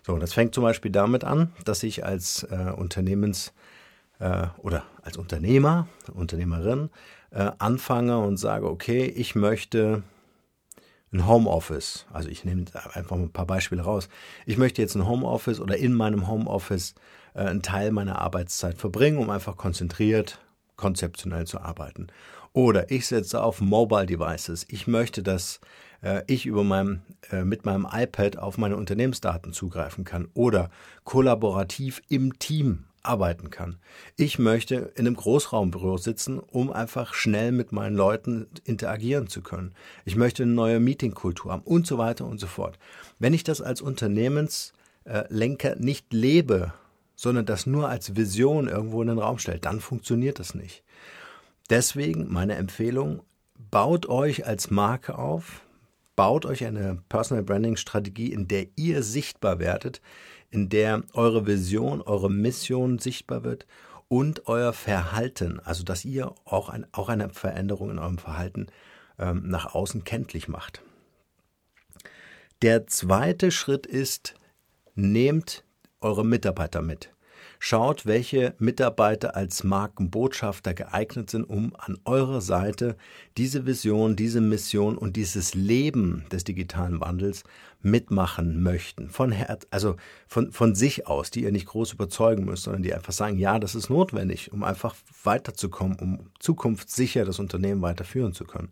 So, 0.06 0.18
das 0.18 0.34
fängt 0.34 0.54
zum 0.54 0.64
Beispiel 0.64 0.92
damit 0.92 1.24
an, 1.24 1.54
dass 1.66 1.84
ich 1.84 2.06
als 2.06 2.44
äh, 2.44 2.72
Unternehmens- 2.76 3.54
äh, 4.20 4.48
oder 4.60 4.84
als 5.02 5.18
Unternehmer, 5.18 5.88
Unternehmerin 6.14 6.90
äh, 7.32 7.52
anfange 7.58 8.18
und 8.20 8.38
sage, 8.38 8.70
okay, 8.70 9.06
ich 9.06 9.36
möchte 9.36 10.04
ein 11.14 11.26
Homeoffice, 11.26 12.06
also 12.12 12.30
ich 12.30 12.44
nehme 12.44 12.66
einfach 12.94 13.16
mal 13.16 13.24
ein 13.24 13.32
paar 13.32 13.46
Beispiele 13.46 13.82
raus. 13.82 14.10
Ich 14.46 14.58
möchte 14.58 14.82
jetzt 14.82 14.96
ein 14.96 15.08
Homeoffice 15.08 15.60
oder 15.60 15.78
in 15.78 15.94
meinem 15.94 16.28
Homeoffice 16.28 16.96
äh, 17.34 17.42
einen 17.42 17.62
Teil 17.62 17.92
meiner 17.92 18.20
Arbeitszeit 18.20 18.78
verbringen, 18.78 19.18
um 19.18 19.30
einfach 19.30 19.56
konzentriert, 19.56 20.40
konzeptionell 20.76 21.48
zu 21.48 21.62
arbeiten. 21.62 22.08
Oder 22.54 22.92
ich 22.92 23.08
setze 23.08 23.42
auf 23.42 23.62
Mobile 23.62 24.06
Devices. 24.06 24.66
Ich 24.70 24.88
möchte, 24.88 25.24
dass 25.24 25.62
äh, 26.02 26.24
ich 26.28 26.46
über 26.46 26.64
meinem, 26.64 27.02
äh, 27.32 27.44
mit 27.44 27.66
meinem 27.66 27.88
iPad 27.90 28.38
auf 28.38 28.58
meine 28.58 28.76
Unternehmensdaten 28.76 29.54
zugreifen 29.54 30.04
kann. 30.04 30.28
Oder 30.34 30.70
kollaborativ 31.04 32.02
im 32.10 32.38
Team 32.40 32.87
arbeiten 33.04 33.50
kann. 33.50 33.78
Ich 34.16 34.40
möchte 34.40 34.92
in 34.96 35.08
einem 35.08 35.16
Großraumbüro 35.16 35.98
sitzen, 35.98 36.40
um 36.40 36.72
einfach 36.72 37.14
schnell 37.14 37.52
mit 37.52 37.72
meinen 37.72 37.96
Leuten 37.96 38.48
interagieren 38.66 39.28
zu 39.28 39.42
können. 39.42 39.74
Ich 40.06 40.16
möchte 40.16 40.44
eine 40.44 40.54
neue 40.54 40.80
Meetingkultur 40.80 41.52
haben 41.52 41.64
und 41.64 41.88
so 41.88 41.98
weiter 41.98 42.26
und 42.26 42.40
so 42.40 42.48
fort. 42.48 42.78
Wenn 43.20 43.34
ich 43.34 43.44
das 43.44 43.62
als 43.62 43.82
Unternehmenslenker 43.82 45.76
nicht 45.78 46.14
lebe, 46.14 46.74
sondern 47.16 47.46
das 47.46 47.66
nur 47.66 47.90
als 47.90 48.16
Vision 48.16 48.68
irgendwo 48.68 49.02
in 49.02 49.08
den 49.08 49.20
Raum 49.20 49.40
stelle, 49.40 49.60
dann 49.60 49.80
funktioniert 49.80 50.40
das 50.40 50.54
nicht. 50.54 50.84
Deswegen 51.70 52.32
meine 52.32 52.56
Empfehlung, 52.56 53.22
baut 53.72 54.08
euch 54.08 54.46
als 54.46 54.70
Marke 54.70 55.18
auf, 55.18 55.62
baut 56.18 56.46
euch 56.46 56.66
eine 56.66 57.02
Personal 57.08 57.44
Branding 57.44 57.78
Strategie, 57.78 58.34
in 58.34 58.50
der 58.50 58.68
ihr 58.76 59.04
sichtbar 59.04 59.60
werdet, 59.60 60.02
in 60.50 60.68
der 60.68 61.04
eure 61.14 61.48
Vision, 61.48 62.02
eure 62.02 62.30
Mission 62.30 63.00
sichtbar 63.00 63.46
wird 63.46 63.66
und 64.10 64.48
euer 64.48 64.74
Verhalten, 64.74 65.62
also 65.62 65.84
dass 65.84 66.04
ihr 66.04 66.34
auch, 66.44 66.70
ein, 66.70 66.86
auch 66.92 67.08
eine 67.08 67.30
Veränderung 67.30 67.92
in 67.92 68.00
eurem 68.00 68.18
Verhalten 68.18 68.68
ähm, 69.20 69.44
nach 69.48 69.74
außen 69.74 70.04
kenntlich 70.04 70.48
macht. 70.48 70.82
Der 72.64 72.88
zweite 72.88 73.52
Schritt 73.52 73.86
ist, 73.86 74.34
nehmt 74.96 75.64
eure 76.02 76.26
Mitarbeiter 76.26 76.82
mit. 76.82 77.14
Schaut, 77.60 78.06
welche 78.06 78.54
Mitarbeiter 78.60 79.36
als 79.36 79.64
Markenbotschafter 79.64 80.74
geeignet 80.74 81.30
sind, 81.30 81.44
um 81.44 81.74
an 81.78 81.98
eurer 82.06 82.42
Seite 82.42 82.96
diese 83.36 83.66
Vision, 83.66 84.16
diese 84.16 84.42
Mission 84.42 84.98
und 84.98 85.16
dieses 85.16 85.56
Leben 85.56 86.26
des 86.32 86.44
digitalen 86.44 87.02
Wandels 87.02 87.44
mitmachen 87.82 88.62
möchten. 88.62 89.10
Von 89.10 89.32
Herz, 89.32 89.66
also 89.72 89.96
von, 90.28 90.52
von 90.52 90.76
sich 90.76 91.08
aus, 91.08 91.32
die 91.32 91.44
ihr 91.44 91.52
nicht 91.52 91.68
groß 91.68 91.94
überzeugen 91.94 92.46
müsst, 92.46 92.64
sondern 92.64 92.84
die 92.84 92.94
einfach 92.94 93.14
sagen, 93.14 93.38
ja, 93.38 93.60
das 93.60 93.76
ist 93.76 93.90
notwendig, 93.90 94.52
um 94.52 94.64
einfach 94.64 94.96
weiterzukommen, 95.24 95.98
um 96.00 96.30
zukunftssicher 96.40 97.26
das 97.26 97.40
Unternehmen 97.40 97.82
weiterführen 97.82 98.34
zu 98.34 98.46
können. 98.46 98.72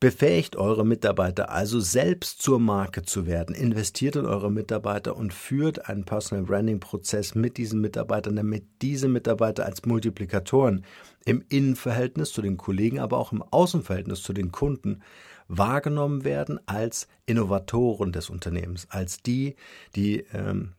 Befähigt 0.00 0.54
eure 0.54 0.86
Mitarbeiter 0.86 1.50
also 1.50 1.80
selbst 1.80 2.40
zur 2.40 2.60
Marke 2.60 3.02
zu 3.02 3.26
werden. 3.26 3.52
Investiert 3.52 4.14
in 4.14 4.26
eure 4.26 4.48
Mitarbeiter 4.48 5.16
und 5.16 5.34
führt 5.34 5.88
einen 5.88 6.04
Personal 6.04 6.44
Branding 6.44 6.78
Prozess 6.78 7.34
mit 7.34 7.56
diesen 7.56 7.80
Mitarbeitern, 7.80 8.36
damit 8.36 8.64
diese 8.80 9.08
Mitarbeiter 9.08 9.66
als 9.66 9.84
Multiplikatoren 9.86 10.84
im 11.24 11.44
Innenverhältnis 11.48 12.32
zu 12.32 12.42
den 12.42 12.56
Kollegen, 12.56 13.00
aber 13.00 13.18
auch 13.18 13.32
im 13.32 13.42
Außenverhältnis 13.42 14.22
zu 14.22 14.32
den 14.32 14.52
Kunden 14.52 15.02
wahrgenommen 15.48 16.22
werden 16.22 16.60
als 16.66 17.08
Innovatoren 17.26 18.12
des 18.12 18.30
Unternehmens, 18.30 18.86
als 18.90 19.20
die, 19.22 19.56
die 19.96 20.24
ähm, 20.32 20.74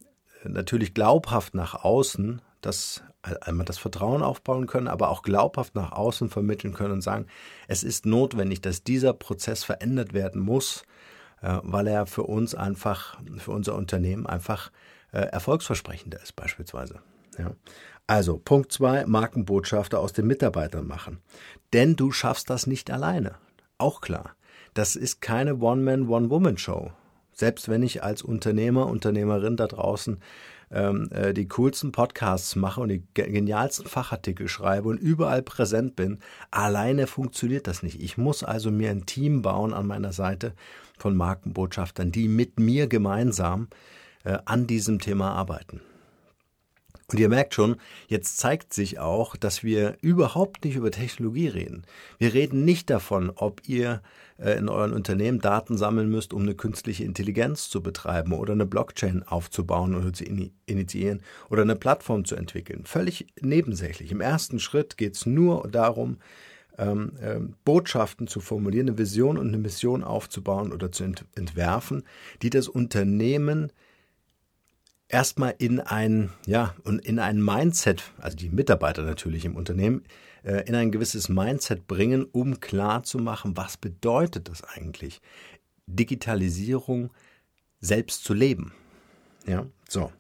natürlich 0.46 0.94
glaubhaft 0.94 1.56
nach 1.56 1.84
außen 1.84 2.42
das 2.62 3.04
einmal 3.42 3.66
das 3.66 3.78
Vertrauen 3.78 4.24
aufbauen 4.24 4.68
können, 4.68 4.88
aber 4.88 5.10
auch 5.10 5.22
glaubhaft 5.22 5.76
nach 5.76 5.92
außen 5.92 6.30
vermitteln 6.30 6.74
können 6.74 6.94
und 6.94 7.02
sagen, 7.02 7.26
es 7.68 7.84
ist 7.84 8.06
notwendig, 8.06 8.62
dass 8.62 8.84
dieser 8.84 9.14
Prozess 9.14 9.64
verändert 9.64 10.14
werden 10.14 10.42
muss, 10.42 10.84
äh, 11.42 11.60
weil 11.64 11.88
er 11.88 12.06
für 12.06 12.24
uns 12.24 12.56
einfach, 12.56 13.20
für 13.38 13.52
unser 13.52 13.76
Unternehmen 13.76 14.26
einfach 14.26 14.72
äh, 15.12 15.20
erfolgsversprechender 15.20 16.22
ist 16.22 16.36
beispielsweise. 16.36 17.02
Ja. 17.38 17.52
Also 18.08 18.38
Punkt 18.38 18.72
zwei: 18.72 19.06
Markenbotschafter 19.06 20.00
aus 20.00 20.14
den 20.14 20.28
Mitarbeitern 20.28 20.88
machen. 20.88 21.20
Denn 21.74 21.96
du 21.96 22.12
schaffst 22.12 22.50
das 22.50 22.68
nicht 22.68 22.90
alleine. 22.90 23.36
Auch 23.78 24.02
klar. 24.02 24.36
Das 24.74 24.96
ist 24.96 25.22
keine 25.22 25.58
One-Man, 25.58 26.10
One-Woman-Show. 26.10 26.92
Selbst 27.32 27.70
wenn 27.70 27.84
ich 27.84 28.04
als 28.04 28.22
Unternehmer, 28.22 28.88
Unternehmerin 28.88 29.58
da 29.58 29.68
draußen 29.68 30.20
ähm, 30.72 31.10
äh, 31.12 31.34
die 31.34 31.48
coolsten 31.48 31.92
Podcasts 31.92 32.56
mache 32.56 32.82
und 32.82 32.90
die 32.90 33.04
genialsten 33.14 33.88
Fachartikel 33.88 34.48
schreibe 34.48 34.90
und 34.90 34.98
überall 34.98 35.42
präsent 35.42 35.96
bin, 35.96 36.20
alleine 36.52 37.08
funktioniert 37.08 37.68
das 37.68 37.84
nicht. 37.84 38.02
Ich 38.02 38.18
muss 38.18 38.44
also 38.44 38.72
mir 38.72 38.92
ein 38.92 39.06
Team 39.06 39.42
bauen 39.42 39.74
an 39.74 39.88
meiner 39.88 40.14
Seite 40.14 40.54
von 40.98 41.16
Markenbotschaftern, 41.16 42.12
die 42.12 42.28
mit 42.28 42.60
mir 42.60 42.88
gemeinsam 42.88 43.68
äh, 44.24 44.38
an 44.46 44.68
diesem 44.68 45.00
Thema 45.00 45.32
arbeiten. 45.32 45.82
Und 47.12 47.20
ihr 47.20 47.30
merkt 47.30 47.56
schon, 47.56 47.78
jetzt 48.08 48.38
zeigt 48.38 48.72
sich 48.72 49.00
auch, 49.00 49.36
dass 49.36 49.64
wir 49.64 49.98
überhaupt 50.02 50.64
nicht 50.64 50.76
über 50.76 50.92
Technologie 50.92 51.48
reden. 51.48 51.84
Wir 52.20 52.34
reden 52.34 52.66
nicht 52.66 52.90
davon, 52.90 53.32
ob 53.36 53.68
ihr 53.68 54.04
äh, 54.38 54.52
in 54.52 54.70
euren 54.70 54.94
Unternehmen 54.94 55.40
Daten 55.40 55.76
sammeln 55.76 56.10
müsst, 56.10 56.34
um 56.34 56.44
eine 56.44 56.54
künstliche 56.54 57.04
Intelligenz 57.04 57.70
zu 57.70 57.82
betreiben 57.82 58.34
oder 58.34 58.54
eine 58.54 58.68
Blockchain 58.68 59.24
aufzubauen 59.24 59.96
oder 59.96 60.14
zu 60.14 60.24
initiieren 60.66 61.22
oder 61.50 61.64
eine 61.64 61.76
Plattform 61.76 62.26
zu 62.26 62.36
entwickeln. 62.36 62.86
Völlig 62.86 63.28
nebensächlich. 63.42 64.12
Im 64.12 64.22
ersten 64.22 64.60
Schritt 64.60 64.96
geht 64.98 65.16
es 65.16 65.26
nur 65.26 65.68
darum, 65.68 66.18
ähm, 66.78 67.14
ähm, 67.22 67.56
Botschaften 67.66 68.28
zu 68.28 68.40
formulieren, 68.40 68.88
eine 68.88 68.98
Vision 68.98 69.38
und 69.38 69.48
eine 69.48 69.58
Mission 69.58 70.04
aufzubauen 70.04 70.72
oder 70.72 70.92
zu 70.92 71.04
ent 71.04 71.26
entwerfen, 71.36 72.04
die 72.42 72.50
das 72.50 72.68
Unternehmen 72.68 73.72
erstmal 75.10 75.56
in 75.58 75.80
ein, 75.82 76.32
ja, 76.46 76.76
und 76.84 77.00
in 77.06 77.20
ein 77.20 77.44
Mindset, 77.44 78.04
also 78.20 78.38
die 78.38 78.50
Mitarbeiter 78.50 79.04
natürlich 79.04 79.44
im 79.44 79.56
Unternehmen, 79.56 80.04
äh, 80.44 80.66
in 80.68 80.76
ein 80.76 80.92
gewisses 80.92 81.28
Mindset 81.28 81.88
bringen, 81.88 82.26
um 82.32 82.60
klar 82.62 83.04
zu 83.04 83.18
machen, 83.18 83.58
was 83.58 83.76
bedeutet 83.76 84.48
das 84.48 84.64
eigentlich, 84.64 85.20
Digitalisierung 85.88 87.10
selbst 87.82 88.24
zu 88.24 88.34
leben. 88.34 88.74
Ja, 89.46 89.66
so. 89.90 90.12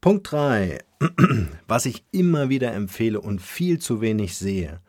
Punkt 0.00 0.32
drei, 0.32 0.78
was 1.68 1.84
ich 1.84 2.04
immer 2.10 2.48
wieder 2.48 2.72
empfehle 2.72 3.20
und 3.20 3.42
viel 3.42 3.78
zu 3.78 4.00
wenig 4.00 4.36
sehe, 4.36 4.80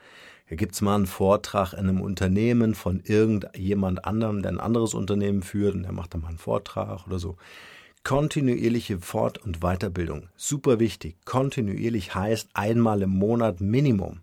Da 0.49 0.55
gibt's 0.55 0.81
mal 0.81 0.95
einen 0.95 1.05
Vortrag 1.07 1.73
in 1.73 1.79
einem 1.79 2.01
Unternehmen 2.01 2.75
von 2.75 3.01
irgendjemand 3.03 4.05
anderem, 4.05 4.41
der 4.41 4.53
ein 4.53 4.59
anderes 4.59 4.93
Unternehmen 4.93 5.43
führt 5.43 5.75
und 5.75 5.83
der 5.83 5.91
macht 5.91 6.13
dann 6.13 6.21
mal 6.21 6.29
einen 6.29 6.37
Vortrag 6.37 7.05
oder 7.07 7.19
so. 7.19 7.35
Kontinuierliche 8.03 8.99
Fort- 8.99 9.37
und 9.37 9.59
Weiterbildung. 9.61 10.29
Super 10.35 10.79
wichtig. 10.79 11.17
Kontinuierlich 11.25 12.15
heißt 12.15 12.49
einmal 12.53 13.03
im 13.03 13.11
Monat 13.11 13.61
Minimum. 13.61 14.21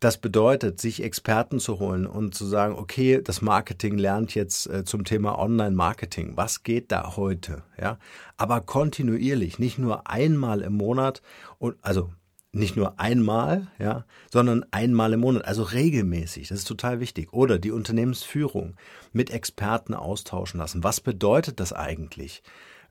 Das 0.00 0.18
bedeutet, 0.18 0.80
sich 0.80 1.00
Experten 1.04 1.60
zu 1.60 1.78
holen 1.78 2.06
und 2.06 2.34
zu 2.34 2.44
sagen, 2.44 2.74
okay, 2.74 3.20
das 3.22 3.40
Marketing 3.40 3.98
lernt 3.98 4.34
jetzt 4.34 4.66
äh, 4.66 4.84
zum 4.84 5.04
Thema 5.04 5.38
Online-Marketing. 5.38 6.32
Was 6.34 6.64
geht 6.64 6.90
da 6.90 7.14
heute? 7.16 7.62
Ja, 7.80 7.98
aber 8.36 8.62
kontinuierlich, 8.62 9.60
nicht 9.60 9.78
nur 9.78 10.10
einmal 10.10 10.62
im 10.62 10.76
Monat 10.76 11.22
und 11.58 11.76
also 11.82 12.10
nicht 12.52 12.76
nur 12.76 13.00
einmal, 13.00 13.68
ja, 13.78 14.04
sondern 14.30 14.64
einmal 14.70 15.14
im 15.14 15.20
Monat, 15.20 15.44
also 15.44 15.62
regelmäßig. 15.62 16.48
Das 16.48 16.58
ist 16.58 16.68
total 16.68 17.00
wichtig. 17.00 17.32
Oder 17.32 17.58
die 17.58 17.70
Unternehmensführung 17.70 18.74
mit 19.12 19.30
Experten 19.30 19.94
austauschen 19.94 20.58
lassen. 20.58 20.84
Was 20.84 21.00
bedeutet 21.00 21.60
das 21.60 21.72
eigentlich? 21.72 22.42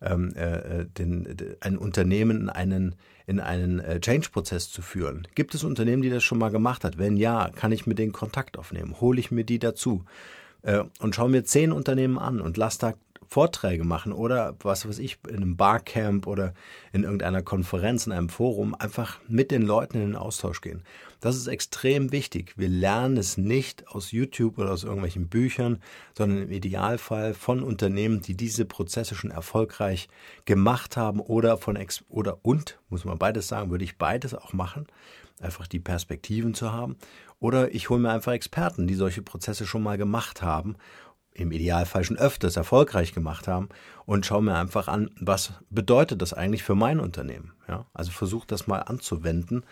ähm, 0.02 0.34
äh, 0.36 0.86
den, 0.86 1.56
ein 1.60 1.78
Unternehmen 1.78 2.42
in 2.42 2.50
einen, 2.50 2.96
in 3.28 3.40
einen 3.40 3.80
äh, 3.80 4.00
Change-Prozess 4.00 4.70
zu 4.72 4.82
führen. 4.82 5.28
Gibt 5.36 5.54
es 5.56 5.64
Unternehmen, 5.64 6.02
die 6.02 6.10
das 6.10 6.24
schon 6.24 6.40
mal 6.40 6.50
gemacht 6.50 6.84
hat? 6.84 6.98
Wenn 6.98 7.18
ja, 7.18 7.50
kann 7.50 7.72
ich 7.72 7.86
mir 7.86 7.96
den 7.96 8.12
Kontakt 8.12 8.58
aufnehmen? 8.58 9.00
Hole 9.00 9.20
ich 9.20 9.32
mir 9.32 9.44
die 9.44 9.60
dazu? 9.60 10.04
Äh, 10.64 10.84
und 11.00 11.16
schaue 11.16 11.30
mir 11.30 11.44
zehn 11.44 11.72
Unternehmen 11.72 12.18
an 12.18 12.42
und 12.42 12.58
lass 12.58 12.78
da 12.78 12.94
Vorträge 13.32 13.86
machen 13.86 14.12
oder 14.12 14.58
was 14.60 14.86
weiß 14.86 15.00
ich, 15.00 15.18
in 15.30 15.38
einem 15.38 15.56
Barcamp 15.56 16.28
oder 16.28 16.54
in 16.92 17.04
irgendeiner 17.04 17.42
Konferenz, 17.42 18.06
in 18.06 18.12
einem 18.12 18.28
Forum, 18.28 18.76
einfach 18.76 19.20
mit 19.30 19.52
den 19.52 19.62
Leuten 19.62 20.02
in 20.02 20.08
den 20.08 20.16
Austausch 20.18 20.60
gehen. 20.60 20.84
Das 21.22 21.38
ist 21.38 21.48
extrem 21.48 22.12
wichtig. 22.12 22.56
Wir 22.58 22.68
lernen 22.68 23.16
es 23.16 23.38
nicht 23.38 23.88
aus 23.88 24.12
YouTube 24.12 24.58
oder 24.58 24.74
aus 24.74 24.84
irgendwelchen 24.84 25.30
Büchern, 25.30 25.80
sondern 26.18 26.44
im 26.44 26.52
Idealfall 26.52 27.34
von 27.34 27.64
Unternehmen, 27.64 28.22
die 28.22 28.36
diese 28.36 28.66
Prozesse 28.66 29.16
schon 29.16 29.32
erfolgreich 29.32 30.10
gemacht 30.44 30.98
haben 30.98 31.22
oder 31.22 31.58
von 31.58 31.78
Ex 31.78 32.04
oder 32.10 32.40
und, 32.42 32.80
muss 32.90 33.06
man 33.06 33.18
beides 33.18 33.48
sagen, 33.48 33.72
würde 33.72 33.86
ich 33.86 33.98
beides 33.98 34.36
auch 34.36 34.52
machen, 34.52 34.88
einfach 35.40 35.68
die 35.68 35.80
Perspektiven 35.80 36.54
zu 36.54 36.74
haben. 36.74 36.98
Oder 37.40 37.74
ich 37.74 37.90
hole 37.90 38.02
mir 38.02 38.12
einfach 38.12 38.34
Experten, 38.34 38.88
die 38.88 38.94
solche 38.94 39.22
Prozesse 39.22 39.66
schon 39.66 39.84
mal 39.84 39.98
gemacht 39.98 40.42
haben 40.42 40.76
im 41.34 41.52
Idealfall 41.52 42.04
schon 42.04 42.18
öfters 42.18 42.58
erfolgreich 42.58 43.14
gemacht 43.14 43.48
haben 43.48 43.70
und 44.06 44.26
schaue 44.26 44.44
mir 44.44 44.56
einfach 44.56 44.88
an, 44.88 45.10
was 45.20 45.54
bedeutet 45.70 46.22
das 46.22 46.34
eigentlich 46.34 46.64
für 46.64 46.76
mein 46.76 47.00
Unternehmen. 47.00 47.54
Ja? 47.68 47.86
Also 47.94 48.12
versuche 48.12 48.48
das 48.48 48.68
mal 48.68 48.80
anzuwenden, 48.80 49.64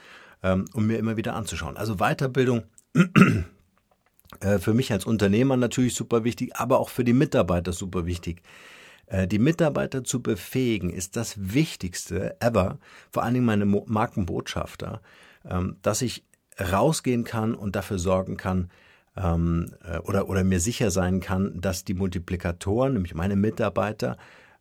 ähm, 0.42 0.66
um 0.74 0.88
mir 0.88 0.98
immer 0.98 1.18
wieder 1.18 1.36
anzuschauen. 1.36 1.78
Also 1.78 1.98
Weiterbildung 1.98 2.63
äh, 4.39 4.60
für 4.60 4.74
mich 4.74 4.92
als 4.92 5.06
Unternehmer 5.06 5.58
natürlich 5.58 5.96
super 5.96 6.24
wichtig, 6.24 6.56
aber 6.56 6.80
auch 6.80 6.89
für 6.89 7.04
die 7.04 7.13
Mitarbeiter 7.13 7.74
super 7.74 8.06
wichtig. 8.06 8.42
Äh, 9.08 9.28
die 9.28 9.39
Mitarbeiter 9.39 10.04
zu 10.04 10.22
befähigen 10.22 10.89
ist 10.89 11.16
das 11.16 11.54
Wichtigste 11.54 12.39
ever, 12.39 12.80
vor 13.12 13.24
allen 13.24 13.34
Dingen 13.34 13.46
meine 13.46 13.66
Markenbotschafter, 13.66 15.01
ähm, 15.46 15.78
dass 15.82 16.01
ich 16.01 16.24
rausgehen 16.60 17.24
kann 17.24 17.56
und 17.56 17.75
dafür 17.75 18.00
sorgen 18.00 18.38
kann, 18.38 18.70
ähm, 19.18 19.72
äh, 19.84 20.00
oder, 20.00 20.30
oder 20.30 20.44
mir 20.44 20.60
sicher 20.60 20.92
sein 20.92 21.20
kann, 21.20 21.60
dass 21.62 21.84
die 21.84 21.94
Multiplikatoren, 21.94 22.94
nämlich 22.94 23.16
meine 23.16 23.36
Mitarbeiter, 23.36 24.18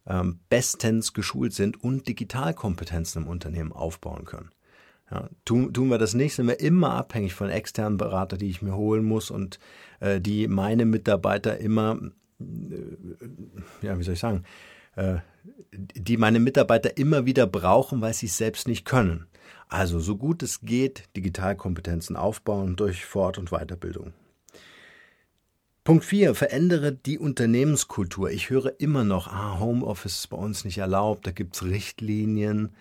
ähm, 0.06 0.40
bestens 0.48 1.12
geschult 1.12 1.52
sind 1.52 1.82
und 1.82 2.08
Digitalkompetenzen 2.08 3.22
im 3.22 3.28
Unternehmen 3.28 3.72
aufbauen 3.72 4.24
können. 4.24 4.50
Ja, 5.10 5.28
tun, 5.44 5.72
tun 5.72 5.88
wir 5.88 5.98
das 5.98 6.14
nicht, 6.14 6.34
sind 6.34 6.48
wir 6.48 6.60
immer 6.60 6.92
abhängig 6.92 7.34
von 7.34 7.48
externen 7.48 7.96
Beratern, 7.96 8.38
die 8.38 8.50
ich 8.50 8.60
mir 8.60 8.76
holen 8.76 9.04
muss 9.04 9.30
und 9.30 9.58
äh, 10.00 10.20
die 10.20 10.48
meine 10.48 10.84
Mitarbeiter 10.84 11.58
immer, 11.58 11.98
äh, 12.40 13.86
ja, 13.86 13.98
wie 13.98 14.02
soll 14.02 14.14
ich 14.14 14.20
sagen, 14.20 14.44
äh, 14.96 15.18
die 15.72 16.18
meine 16.18 16.40
Mitarbeiter 16.40 16.98
immer 16.98 17.24
wieder 17.24 17.46
brauchen, 17.46 18.00
weil 18.02 18.12
sie 18.12 18.26
es 18.26 18.36
selbst 18.36 18.68
nicht 18.68 18.84
können. 18.84 19.26
Also 19.68 19.98
so 19.98 20.16
gut 20.16 20.42
es 20.42 20.60
geht, 20.60 21.04
Digitalkompetenzen 21.16 22.16
aufbauen 22.16 22.76
durch 22.76 23.04
Fort- 23.04 23.38
und 23.38 23.50
Weiterbildung. 23.50 24.12
Punkt 25.88 26.04
4. 26.04 26.34
Verändere 26.34 26.92
die 26.92 27.18
Unternehmenskultur. 27.18 28.30
Ich 28.30 28.50
höre 28.50 28.78
immer 28.78 29.04
noch, 29.04 29.26
ah, 29.26 29.58
Homeoffice 29.58 30.16
ist 30.18 30.26
bei 30.26 30.36
uns 30.36 30.66
nicht 30.66 30.76
erlaubt, 30.76 31.26
da 31.26 31.30
gibt's 31.30 31.62
Richtlinien. 31.62 32.74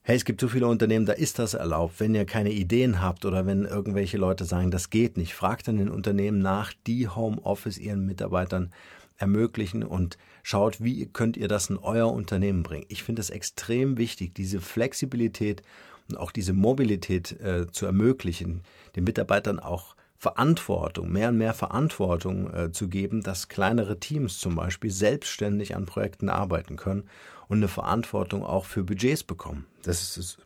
Hey, 0.00 0.16
es 0.16 0.24
gibt 0.24 0.40
so 0.40 0.48
viele 0.48 0.66
Unternehmen, 0.66 1.04
da 1.04 1.12
ist 1.12 1.38
das 1.38 1.52
erlaubt. 1.52 2.00
Wenn 2.00 2.14
ihr 2.14 2.24
keine 2.24 2.50
Ideen 2.50 3.02
habt 3.02 3.26
oder 3.26 3.44
wenn 3.44 3.66
irgendwelche 3.66 4.16
Leute 4.16 4.46
sagen, 4.46 4.70
das 4.70 4.88
geht 4.88 5.18
nicht, 5.18 5.34
fragt 5.34 5.68
dann 5.68 5.76
den 5.76 5.90
Unternehmen 5.90 6.38
nach, 6.38 6.72
die 6.86 7.08
Homeoffice 7.08 7.76
ihren 7.76 8.06
Mitarbeitern 8.06 8.70
ermöglichen 9.18 9.82
und 9.82 10.16
schaut, 10.42 10.82
wie 10.82 11.04
könnt 11.12 11.36
ihr 11.36 11.46
das 11.46 11.68
in 11.68 11.76
euer 11.76 12.10
Unternehmen 12.10 12.62
bringen. 12.62 12.86
Ich 12.88 13.02
finde 13.02 13.20
es 13.20 13.28
extrem 13.28 13.98
wichtig, 13.98 14.34
diese 14.34 14.62
Flexibilität 14.62 15.60
und 16.08 16.16
auch 16.16 16.30
diese 16.30 16.54
Mobilität 16.54 17.38
äh, 17.38 17.70
zu 17.70 17.84
ermöglichen, 17.84 18.62
den 18.96 19.04
Mitarbeitern 19.04 19.58
auch 19.58 19.94
Verantwortung, 20.20 21.10
mehr 21.10 21.30
und 21.30 21.38
mehr 21.38 21.54
Verantwortung 21.54 22.52
äh, 22.52 22.72
zu 22.72 22.88
geben, 22.88 23.22
dass 23.22 23.48
kleinere 23.48 23.98
Teams 23.98 24.38
zum 24.38 24.54
Beispiel 24.54 24.90
selbstständig 24.90 25.74
an 25.74 25.86
Projekten 25.86 26.28
arbeiten 26.28 26.76
können 26.76 27.04
und 27.48 27.56
eine 27.56 27.68
Verantwortung 27.68 28.44
auch 28.44 28.66
für 28.66 28.84
Budgets 28.84 29.24
bekommen. 29.24 29.64
Das 29.82 30.02
ist, 30.02 30.18
ist 30.18 30.38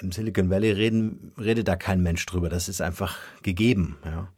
im 0.00 0.12
Silicon 0.12 0.48
Valley 0.48 0.70
reden, 0.70 1.32
redet 1.38 1.68
da 1.68 1.76
kein 1.76 2.02
Mensch 2.02 2.24
drüber. 2.24 2.48
Das 2.48 2.70
ist 2.70 2.80
einfach 2.80 3.18
gegeben. 3.42 3.98
Ja. 4.02 4.32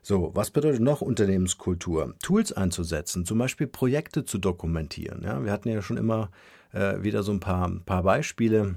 So, 0.00 0.30
was 0.32 0.52
bedeutet 0.52 0.80
noch 0.80 1.00
Unternehmenskultur? 1.00 2.14
Tools 2.22 2.52
einzusetzen, 2.52 3.26
zum 3.26 3.38
Beispiel 3.38 3.66
Projekte 3.66 4.24
zu 4.24 4.38
dokumentieren. 4.38 5.24
Ja, 5.24 5.44
wir 5.44 5.50
hatten 5.50 5.68
ja 5.68 5.82
schon 5.82 5.96
immer 5.96 6.30
äh, 6.72 7.02
wieder 7.02 7.24
so 7.24 7.32
ein 7.32 7.40
paar, 7.40 7.68
paar 7.84 8.04
Beispiele 8.04 8.76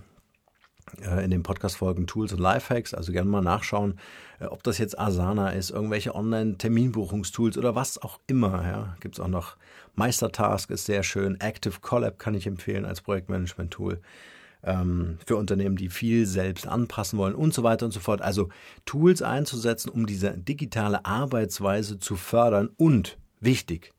in 1.23 1.31
den 1.31 1.43
Podcast-Folgen 1.43 2.07
Tools 2.07 2.33
und 2.33 2.39
Lifehacks, 2.39 2.93
also 2.93 3.11
gerne 3.11 3.29
mal 3.29 3.41
nachschauen, 3.41 3.99
äh, 4.39 4.45
ob 4.45 4.63
das 4.63 4.77
jetzt 4.77 4.97
Asana 4.99 5.49
ist, 5.49 5.71
irgendwelche 5.71 6.15
Online-Terminbuchungstools 6.15 7.57
oder 7.57 7.75
was 7.75 8.01
auch 8.01 8.19
immer. 8.27 8.63
Ja. 8.65 8.97
Gibt 8.99 9.15
es 9.15 9.19
auch 9.19 9.27
noch 9.27 9.57
Meistertask, 9.95 10.69
ist 10.71 10.85
sehr 10.85 11.03
schön. 11.03 11.39
Active 11.39 11.79
Collab 11.81 12.19
kann 12.19 12.35
ich 12.35 12.47
empfehlen 12.47 12.85
als 12.85 13.01
Projektmanagement-Tool 13.01 14.01
ähm, 14.63 15.17
für 15.25 15.35
Unternehmen, 15.35 15.75
die 15.75 15.89
viel 15.89 16.25
selbst 16.25 16.67
anpassen 16.67 17.19
wollen 17.19 17.35
und 17.35 17.53
so 17.53 17.63
weiter 17.63 17.85
und 17.85 17.91
so 17.91 17.99
fort. 17.99 18.21
Also 18.21 18.49
Tools 18.85 19.21
einzusetzen, 19.21 19.89
um 19.89 20.05
diese 20.05 20.37
digitale 20.37 21.05
Arbeitsweise 21.05 21.99
zu 21.99 22.15
fördern 22.15 22.69
und 22.77 23.17
wichtig, 23.39 23.93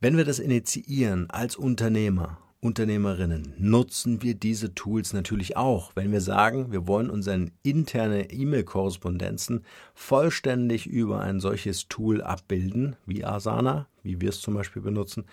wenn 0.00 0.16
wir 0.16 0.24
das 0.24 0.38
initiieren 0.38 1.30
als 1.30 1.56
Unternehmer 1.56 2.38
Unternehmerinnen 2.64 3.54
nutzen 3.58 4.22
wir 4.22 4.36
diese 4.36 4.72
Tools 4.72 5.12
natürlich 5.12 5.56
auch, 5.56 5.90
wenn 5.96 6.12
wir 6.12 6.20
sagen, 6.20 6.70
wir 6.70 6.86
wollen 6.86 7.10
unsere 7.10 7.46
interne 7.64 8.30
E-Mail-Korrespondenzen 8.30 9.64
vollständig 9.94 10.86
über 10.86 11.20
ein 11.22 11.40
solches 11.40 11.88
Tool 11.88 12.22
abbilden, 12.22 12.94
wie 13.04 13.24
Asana, 13.24 13.88
wie 14.04 14.20
wir 14.20 14.28
es 14.28 14.40
zum 14.40 14.54
Beispiel 14.54 14.80
benutzen, 14.80 15.24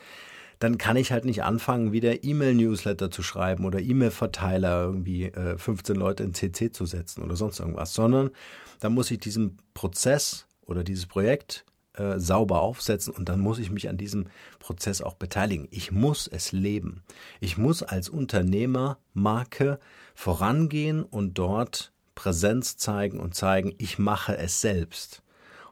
dann 0.57 0.79
kann 0.79 0.97
ich 0.97 1.11
halt 1.11 1.23
nicht 1.23 1.43
anfangen, 1.43 1.91
wieder 1.91 2.23
E-Mail-Newsletter 2.23 3.11
zu 3.11 3.21
schreiben 3.21 3.63
oder 3.63 3.79
E-Mail-Verteiler 3.79 4.85
irgendwie 4.85 5.25
äh, 5.25 5.55
15 5.55 5.95
Leute 5.95 6.23
in 6.23 6.33
CC 6.33 6.71
zu 6.71 6.87
setzen 6.87 7.21
oder 7.21 7.35
sonst 7.35 7.59
irgendwas, 7.59 7.93
sondern 7.93 8.31
da 8.79 8.89
muss 8.89 9.11
ich 9.11 9.19
diesen 9.19 9.57
Prozess 9.75 10.47
oder 10.65 10.83
dieses 10.83 11.05
Projekt 11.05 11.63
äh, 11.99 12.19
sauber 12.19 12.61
aufsetzen 12.61 13.13
und 13.13 13.29
dann 13.29 13.39
muss 13.39 13.59
ich 13.59 13.71
mich 13.71 13.89
an 13.89 13.97
diesem 13.97 14.27
Prozess 14.59 15.01
auch 15.01 15.15
beteiligen. 15.15 15.67
Ich 15.69 15.91
muss 15.91 16.27
es 16.27 16.51
leben. 16.51 17.03
Ich 17.39 17.57
muss 17.57 17.83
als 17.83 18.07
Unternehmer 18.07 18.97
Marke 19.13 19.79
vorangehen 20.15 21.03
und 21.03 21.37
dort 21.37 21.91
Präsenz 22.15 22.77
zeigen 22.77 23.19
und 23.19 23.35
zeigen, 23.35 23.73
ich 23.77 23.99
mache 23.99 24.37
es 24.37 24.61
selbst. 24.61 25.23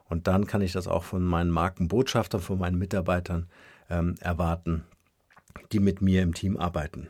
Und 0.04 0.26
dann 0.26 0.46
kann 0.46 0.60
ich 0.60 0.72
das 0.72 0.86
auch 0.86 1.04
von 1.04 1.22
meinen 1.22 1.50
Markenbotschaftern, 1.50 2.40
von 2.40 2.58
meinen 2.58 2.78
Mitarbeitern 2.78 3.48
ähm, 3.90 4.14
erwarten, 4.20 4.84
die 5.72 5.80
mit 5.80 6.00
mir 6.00 6.22
im 6.22 6.34
Team 6.34 6.56
arbeiten. 6.56 7.08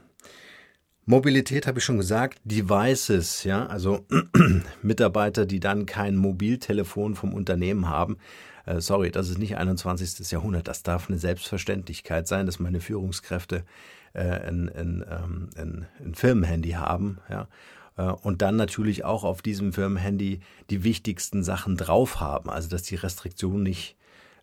Mobilität 1.08 1.66
habe 1.66 1.78
ich 1.78 1.86
schon 1.86 1.96
gesagt, 1.96 2.38
Devices, 2.44 3.42
ja, 3.44 3.66
also 3.66 4.04
Mitarbeiter, 4.82 5.46
die 5.46 5.58
dann 5.58 5.86
kein 5.86 6.16
Mobiltelefon 6.16 7.14
vom 7.14 7.32
Unternehmen 7.32 7.88
haben, 7.88 8.18
äh, 8.66 8.82
sorry, 8.82 9.10
das 9.10 9.30
ist 9.30 9.38
nicht 9.38 9.56
21. 9.56 10.30
Jahrhundert. 10.30 10.68
Das 10.68 10.82
darf 10.82 11.08
eine 11.08 11.18
Selbstverständlichkeit 11.18 12.28
sein, 12.28 12.44
dass 12.44 12.58
meine 12.58 12.80
Führungskräfte 12.80 13.64
äh, 14.12 14.20
ein, 14.20 14.68
ein, 14.68 15.04
ähm, 15.08 15.48
ein, 15.56 15.86
ein 16.04 16.14
Firmenhandy 16.14 16.72
haben. 16.72 17.16
Ja? 17.30 17.48
Äh, 17.96 18.02
und 18.02 18.42
dann 18.42 18.56
natürlich 18.56 19.06
auch 19.06 19.24
auf 19.24 19.40
diesem 19.40 19.72
Firmenhandy 19.72 20.40
die 20.68 20.84
wichtigsten 20.84 21.42
Sachen 21.42 21.78
drauf 21.78 22.20
haben. 22.20 22.50
Also 22.50 22.68
dass 22.68 22.82
die 22.82 22.96
Restriktionen 22.96 23.62
nicht 23.62 23.96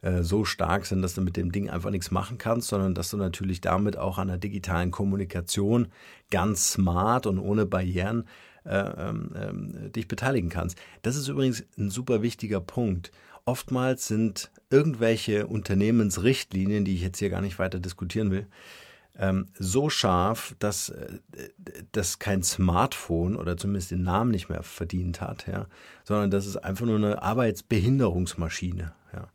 äh, 0.06 0.24
so 0.24 0.46
stark 0.46 0.86
sind, 0.86 1.02
dass 1.02 1.15
du 1.15 1.22
mit 1.22 1.36
dem 1.36 1.52
Ding 1.52 1.70
einfach 1.70 1.89
nichts 1.89 2.12
machen 2.12 2.38
kannst, 2.38 2.68
sondern 2.68 2.94
dass 2.94 3.10
du 3.10 3.18
natürlich 3.18 3.60
damit 3.60 3.98
auch 3.98 4.20
an 4.20 4.28
der 4.28 4.38
digitalen 4.38 4.91
Kommunikation 4.91 5.88
ganz 6.30 6.74
smart 6.74 7.26
und 7.26 7.39
ohne 7.39 7.65
Barrieren 7.65 8.26
äh, 8.65 8.78
ähm, 8.78 9.32
äh, 9.36 9.89
dich 9.89 10.08
beteiligen 10.08 10.50
kannst. 10.50 10.78
Das 11.02 11.15
ist 11.15 11.28
übrigens 11.28 11.63
ein 11.80 11.89
super 11.89 12.22
wichtiger 12.22 12.62
Punkt. 12.62 13.12
Oftmals 13.46 14.08
sind 14.08 14.52
irgendwelche 14.70 15.48
Unternehmensrichtlinien, 15.48 16.86
die 16.86 16.94
ich 16.94 17.02
jetzt 17.02 17.18
hier 17.18 17.32
gar 17.32 17.41
nicht 17.41 17.58
weiter 17.58 17.80
diskutieren 17.80 18.30
will, 18.30 18.48
ähm, 19.18 19.48
so 19.58 19.89
scharf, 19.89 20.56
dass 20.60 20.89
äh, 20.89 21.20
das 21.94 22.20
kein 22.20 22.44
Smartphone 22.44 23.36
oder 23.36 23.58
zumindest 23.58 23.89
den 23.89 24.04
Namen 24.04 24.30
nicht 24.30 24.50
mehr 24.50 24.62
verdient 24.62 25.22
hat, 25.22 25.48
ja, 25.48 25.65
sondern 26.04 26.30
das 26.30 26.46
ist 26.46 26.58
einfach 26.58 26.86
nur 26.86 26.98
eine 26.98 27.24
Arbeitsbehinderungsmaschine. 27.24 28.94
Ja. 29.13 29.30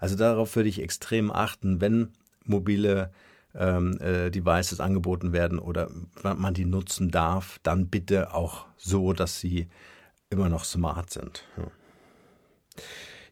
Also 0.00 0.16
darauf 0.16 0.54
würde 0.56 0.68
ich 0.68 0.82
extrem 0.82 1.30
achten, 1.30 1.80
wenn 1.80 2.12
mobile 2.44 3.10
ähm, 3.54 3.98
äh, 4.00 4.30
Devices 4.30 4.80
angeboten 4.80 5.32
werden 5.32 5.58
oder 5.58 5.90
man 6.22 6.54
die 6.54 6.64
nutzen 6.64 7.10
darf, 7.10 7.58
dann 7.62 7.88
bitte 7.88 8.34
auch 8.34 8.66
so, 8.76 9.12
dass 9.12 9.40
sie 9.40 9.68
immer 10.30 10.48
noch 10.48 10.64
smart 10.64 11.10
sind. 11.10 11.44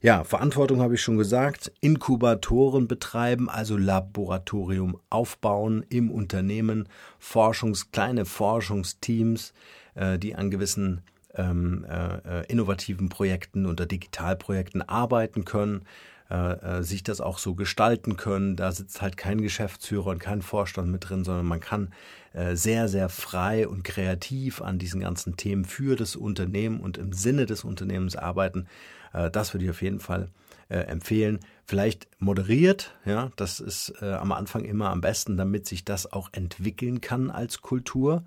Ja. 0.00 0.24
Verantwortung 0.24 0.80
habe 0.80 0.94
ich 0.94 1.02
schon 1.02 1.16
gesagt. 1.16 1.72
Inkubatoren 1.80 2.88
betreiben, 2.88 3.48
also 3.48 3.76
Laboratorium 3.76 4.98
aufbauen 5.08 5.84
im 5.88 6.10
Unternehmen, 6.10 6.88
Forschungs, 7.18 7.90
kleine 7.90 8.26
Forschungsteams, 8.26 9.54
äh, 9.94 10.18
die 10.18 10.34
an 10.34 10.50
gewissen 10.50 11.02
ähm, 11.34 11.86
äh, 11.88 12.40
äh 12.40 12.46
innovativen 12.48 13.08
Projekten 13.08 13.66
oder 13.66 13.86
Digitalprojekten 13.86 14.82
arbeiten 14.82 15.44
können, 15.46 15.84
äh, 16.30 16.78
äh, 16.78 16.82
sich 16.82 17.02
das 17.02 17.20
auch 17.20 17.36
so 17.36 17.54
gestalten 17.54 18.16
können. 18.16 18.56
Da 18.56 18.72
sitzt 18.72 19.02
halt 19.02 19.18
kein 19.18 19.42
Geschäftsführer 19.42 20.06
und 20.06 20.20
kein 20.20 20.40
Vorstand 20.40 20.90
mit 20.90 21.08
drin, 21.08 21.22
sondern 21.22 21.44
man 21.44 21.60
kann 21.60 21.92
äh, 22.32 22.56
sehr, 22.56 22.88
sehr 22.88 23.10
frei 23.10 23.68
und 23.68 23.84
kreativ 23.84 24.62
an 24.62 24.78
diesen 24.78 25.02
ganzen 25.02 25.36
Themen 25.36 25.66
für 25.66 25.96
das 25.96 26.16
Unternehmen 26.16 26.80
und 26.80 26.96
im 26.96 27.12
Sinne 27.12 27.44
des 27.44 27.62
Unternehmens 27.62 28.16
arbeiten. 28.16 28.66
Das 29.30 29.54
würde 29.54 29.66
ich 29.66 29.70
auf 29.70 29.80
jeden 29.80 30.00
Fall 30.00 30.28
empfehlen. 30.68 31.38
Vielleicht 31.66 32.08
moderiert, 32.18 32.96
ja, 33.04 33.30
das 33.36 33.60
ist 33.60 34.02
am 34.02 34.32
Anfang 34.32 34.64
immer 34.64 34.90
am 34.90 35.00
besten, 35.00 35.36
damit 35.36 35.68
sich 35.68 35.84
das 35.84 36.12
auch 36.12 36.30
entwickeln 36.32 37.00
kann 37.00 37.30
als 37.30 37.60
Kultur. 37.60 38.24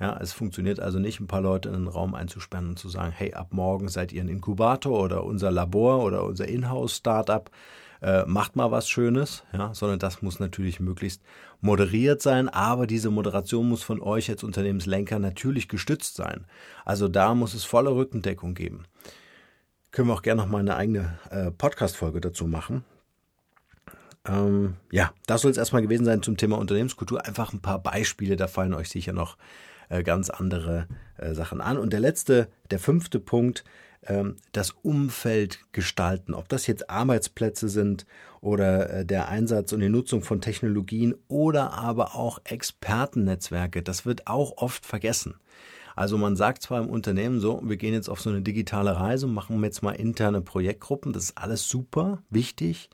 Ja, 0.00 0.18
es 0.18 0.32
funktioniert 0.32 0.80
also 0.80 0.98
nicht, 0.98 1.20
ein 1.20 1.26
paar 1.26 1.42
Leute 1.42 1.68
in 1.68 1.74
einen 1.74 1.88
Raum 1.88 2.14
einzusperren 2.14 2.70
und 2.70 2.78
zu 2.78 2.88
sagen, 2.88 3.12
hey, 3.14 3.34
ab 3.34 3.48
morgen 3.52 3.88
seid 3.88 4.12
ihr 4.12 4.22
ein 4.22 4.28
Inkubator 4.28 4.98
oder 4.98 5.24
unser 5.24 5.50
Labor 5.50 6.02
oder 6.02 6.24
unser 6.24 6.48
Inhouse-Startup, 6.48 7.50
äh, 8.00 8.24
macht 8.24 8.56
mal 8.56 8.70
was 8.70 8.88
Schönes, 8.88 9.44
ja, 9.52 9.74
sondern 9.74 9.98
das 9.98 10.22
muss 10.22 10.40
natürlich 10.40 10.80
möglichst 10.80 11.22
moderiert 11.60 12.22
sein, 12.22 12.48
aber 12.48 12.86
diese 12.86 13.10
Moderation 13.10 13.68
muss 13.68 13.82
von 13.82 14.00
euch 14.00 14.30
als 14.30 14.42
Unternehmenslenker 14.42 15.18
natürlich 15.18 15.68
gestützt 15.68 16.16
sein. 16.16 16.46
Also 16.86 17.08
da 17.08 17.34
muss 17.34 17.52
es 17.52 17.64
volle 17.64 17.94
Rückendeckung 17.94 18.54
geben. 18.54 18.84
Können 19.90 20.08
wir 20.08 20.14
auch 20.14 20.22
gerne 20.22 20.40
noch 20.40 20.48
mal 20.48 20.60
eine 20.60 20.76
eigene 20.76 21.18
äh, 21.30 21.50
Podcast-Folge 21.50 22.22
dazu 22.22 22.46
machen. 22.46 22.84
Ähm, 24.26 24.76
ja, 24.90 25.12
das 25.26 25.42
soll 25.42 25.50
es 25.50 25.58
erstmal 25.58 25.82
gewesen 25.82 26.06
sein 26.06 26.22
zum 26.22 26.38
Thema 26.38 26.56
Unternehmenskultur. 26.56 27.26
Einfach 27.26 27.52
ein 27.52 27.60
paar 27.60 27.82
Beispiele, 27.82 28.36
da 28.36 28.46
fallen 28.46 28.72
euch 28.72 28.88
sicher 28.88 29.12
noch 29.12 29.36
äh, 29.90 30.02
ganz 30.02 30.30
andere 30.30 30.88
äh, 31.18 31.34
Sachen 31.34 31.60
an. 31.60 31.76
Und 31.76 31.92
der 31.92 32.00
letzte, 32.00 32.48
der 32.70 32.78
fünfte 32.78 33.20
Punkt, 33.20 33.64
ähm, 34.06 34.36
das 34.52 34.70
Umfeld 34.70 35.60
gestalten. 35.72 36.32
Ob 36.32 36.48
das 36.48 36.66
jetzt 36.66 36.88
Arbeitsplätze 36.88 37.68
sind 37.68 38.06
oder 38.40 38.90
äh, 38.90 39.04
der 39.04 39.28
Einsatz 39.28 39.72
und 39.72 39.80
die 39.80 39.90
Nutzung 39.90 40.22
von 40.22 40.40
Technologien 40.40 41.14
oder 41.28 41.74
aber 41.74 42.14
auch 42.14 42.40
Expertennetzwerke, 42.44 43.82
das 43.82 44.06
wird 44.06 44.26
auch 44.26 44.56
oft 44.56 44.86
vergessen. 44.86 45.34
Also 45.96 46.16
man 46.16 46.36
sagt 46.36 46.62
zwar 46.62 46.80
im 46.80 46.88
Unternehmen 46.88 47.40
so, 47.40 47.60
wir 47.62 47.76
gehen 47.76 47.92
jetzt 47.92 48.08
auf 48.08 48.20
so 48.20 48.30
eine 48.30 48.40
digitale 48.40 48.96
Reise, 48.96 49.26
machen 49.26 49.62
jetzt 49.64 49.82
mal 49.82 49.92
interne 49.92 50.40
Projektgruppen, 50.40 51.12
das 51.12 51.24
ist 51.24 51.38
alles 51.38 51.68
super, 51.68 52.22
wichtig, 52.30 52.88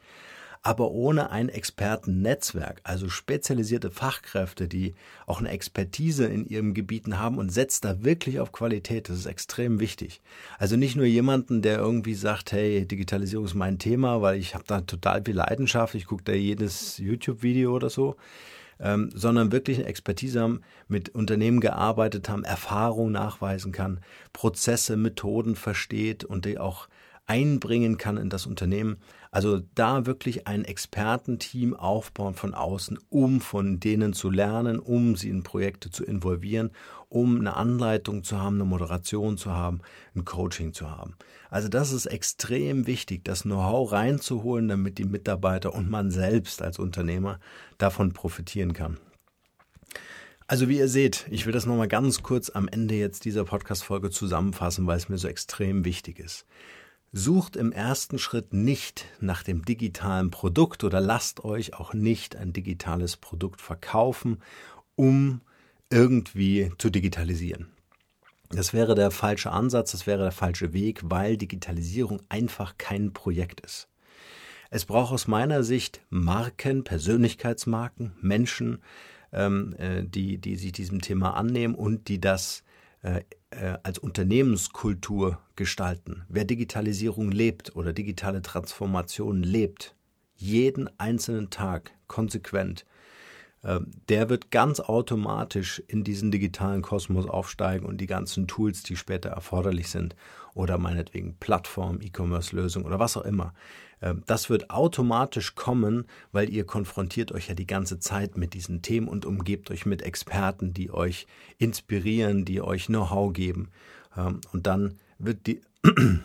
aber 0.66 0.90
ohne 0.90 1.30
ein 1.30 1.48
Expertennetzwerk, 1.48 2.80
also 2.82 3.08
spezialisierte 3.08 3.92
Fachkräfte, 3.92 4.66
die 4.66 4.96
auch 5.24 5.38
eine 5.38 5.50
Expertise 5.50 6.26
in 6.26 6.44
ihren 6.44 6.74
Gebieten 6.74 7.20
haben 7.20 7.38
und 7.38 7.52
setzt 7.52 7.84
da 7.84 8.02
wirklich 8.02 8.40
auf 8.40 8.50
Qualität, 8.50 9.08
das 9.08 9.18
ist 9.18 9.26
extrem 9.26 9.78
wichtig. 9.78 10.20
Also 10.58 10.74
nicht 10.74 10.96
nur 10.96 11.06
jemanden, 11.06 11.62
der 11.62 11.78
irgendwie 11.78 12.14
sagt, 12.14 12.50
hey, 12.50 12.84
Digitalisierung 12.84 13.46
ist 13.46 13.54
mein 13.54 13.78
Thema, 13.78 14.22
weil 14.22 14.40
ich 14.40 14.56
habe 14.56 14.64
da 14.66 14.80
total 14.80 15.22
viel 15.24 15.36
Leidenschaft, 15.36 15.94
ich 15.94 16.06
gucke 16.06 16.24
da 16.24 16.32
jedes 16.32 16.98
YouTube-Video 16.98 17.72
oder 17.72 17.88
so, 17.88 18.16
ähm, 18.80 19.10
sondern 19.14 19.52
wirklich 19.52 19.78
eine 19.78 19.86
Expertise 19.86 20.40
haben, 20.40 20.62
mit 20.88 21.10
Unternehmen 21.10 21.60
gearbeitet 21.60 22.28
haben, 22.28 22.42
Erfahrung 22.42 23.12
nachweisen 23.12 23.70
kann, 23.70 24.00
Prozesse, 24.32 24.96
Methoden 24.96 25.54
versteht 25.54 26.24
und 26.24 26.44
die 26.44 26.58
auch 26.58 26.88
einbringen 27.26 27.98
kann 27.98 28.16
in 28.16 28.30
das 28.30 28.46
Unternehmen. 28.46 28.96
Also 29.30 29.60
da 29.74 30.06
wirklich 30.06 30.46
ein 30.46 30.64
Expertenteam 30.64 31.74
aufbauen 31.74 32.34
von 32.34 32.54
außen, 32.54 32.98
um 33.10 33.40
von 33.40 33.80
denen 33.80 34.12
zu 34.12 34.30
lernen, 34.30 34.78
um 34.78 35.16
sie 35.16 35.28
in 35.28 35.42
Projekte 35.42 35.90
zu 35.90 36.04
involvieren, 36.04 36.70
um 37.08 37.38
eine 37.38 37.56
Anleitung 37.56 38.24
zu 38.24 38.40
haben, 38.40 38.56
eine 38.56 38.64
Moderation 38.64 39.36
zu 39.36 39.52
haben, 39.52 39.80
ein 40.14 40.24
Coaching 40.24 40.72
zu 40.72 40.90
haben. 40.90 41.16
Also 41.50 41.68
das 41.68 41.92
ist 41.92 42.06
extrem 42.06 42.86
wichtig, 42.86 43.24
das 43.24 43.42
Know-how 43.42 43.92
reinzuholen, 43.92 44.68
damit 44.68 44.98
die 44.98 45.04
Mitarbeiter 45.04 45.74
und 45.74 45.90
man 45.90 46.10
selbst 46.10 46.62
als 46.62 46.78
Unternehmer 46.78 47.38
davon 47.78 48.12
profitieren 48.12 48.72
kann. 48.72 48.98
Also 50.48 50.68
wie 50.68 50.78
ihr 50.78 50.88
seht, 50.88 51.26
ich 51.28 51.44
will 51.44 51.52
das 51.52 51.66
nochmal 51.66 51.88
ganz 51.88 52.22
kurz 52.22 52.50
am 52.50 52.68
Ende 52.68 52.94
jetzt 52.94 53.24
dieser 53.24 53.44
Podcast-Folge 53.44 54.10
zusammenfassen, 54.10 54.86
weil 54.86 54.96
es 54.96 55.08
mir 55.08 55.18
so 55.18 55.26
extrem 55.26 55.84
wichtig 55.84 56.20
ist. 56.20 56.46
Sucht 57.12 57.56
im 57.56 57.72
ersten 57.72 58.18
Schritt 58.18 58.52
nicht 58.52 59.06
nach 59.20 59.42
dem 59.42 59.64
digitalen 59.64 60.30
Produkt 60.30 60.84
oder 60.84 61.00
lasst 61.00 61.44
euch 61.44 61.74
auch 61.74 61.94
nicht 61.94 62.36
ein 62.36 62.52
digitales 62.52 63.16
Produkt 63.16 63.60
verkaufen, 63.60 64.42
um 64.96 65.40
irgendwie 65.90 66.72
zu 66.78 66.90
digitalisieren. 66.90 67.68
Das 68.50 68.72
wäre 68.72 68.94
der 68.94 69.10
falsche 69.10 69.50
Ansatz, 69.50 69.92
das 69.92 70.06
wäre 70.06 70.22
der 70.22 70.32
falsche 70.32 70.72
Weg, 70.72 71.00
weil 71.04 71.36
Digitalisierung 71.36 72.22
einfach 72.28 72.78
kein 72.78 73.12
Projekt 73.12 73.60
ist. 73.60 73.88
Es 74.70 74.84
braucht 74.84 75.12
aus 75.12 75.26
meiner 75.26 75.62
Sicht 75.62 76.00
Marken, 76.10 76.84
Persönlichkeitsmarken, 76.84 78.12
Menschen, 78.20 78.82
ähm, 79.32 79.74
äh, 79.78 80.04
die, 80.04 80.38
die 80.38 80.56
sich 80.56 80.72
diesem 80.72 81.00
Thema 81.00 81.34
annehmen 81.34 81.74
und 81.74 82.08
die 82.08 82.20
das 82.20 82.62
äh, 83.02 83.22
äh, 83.50 83.78
als 83.82 83.98
Unternehmenskultur 83.98 85.38
gestalten. 85.54 86.24
Wer 86.28 86.44
Digitalisierung 86.44 87.30
lebt 87.30 87.76
oder 87.76 87.92
digitale 87.92 88.42
Transformation 88.42 89.42
lebt, 89.42 89.94
jeden 90.36 90.88
einzelnen 90.98 91.50
Tag 91.50 91.92
konsequent, 92.06 92.84
der 94.08 94.28
wird 94.28 94.50
ganz 94.52 94.78
automatisch 94.78 95.82
in 95.88 96.04
diesen 96.04 96.30
digitalen 96.30 96.82
Kosmos 96.82 97.26
aufsteigen 97.26 97.84
und 97.84 98.00
die 98.00 98.06
ganzen 98.06 98.46
Tools, 98.46 98.82
die 98.84 98.96
später 98.96 99.30
erforderlich 99.30 99.88
sind, 99.88 100.14
oder 100.54 100.78
meinetwegen 100.78 101.36
Plattform, 101.38 102.00
E-Commerce-Lösung 102.00 102.84
oder 102.84 102.98
was 102.98 103.16
auch 103.16 103.24
immer, 103.24 103.52
ähm, 104.00 104.22
das 104.26 104.50
wird 104.50 104.70
automatisch 104.70 105.54
kommen, 105.54 106.06
weil 106.32 106.50
ihr 106.50 106.64
konfrontiert 106.64 107.32
euch 107.32 107.48
ja 107.48 107.54
die 107.54 107.66
ganze 107.66 107.98
Zeit 107.98 108.36
mit 108.36 108.54
diesen 108.54 108.82
Themen 108.82 109.08
und 109.08 109.26
umgebt 109.26 109.70
euch 109.70 109.86
mit 109.86 110.02
Experten, 110.02 110.72
die 110.72 110.90
euch 110.90 111.26
inspirieren, 111.58 112.44
die 112.44 112.60
euch 112.60 112.86
Know-how 112.86 113.32
geben. 113.32 113.70
Ähm, 114.16 114.40
und 114.52 114.66
dann 114.66 114.98
wird 115.18 115.46
die 115.46 115.60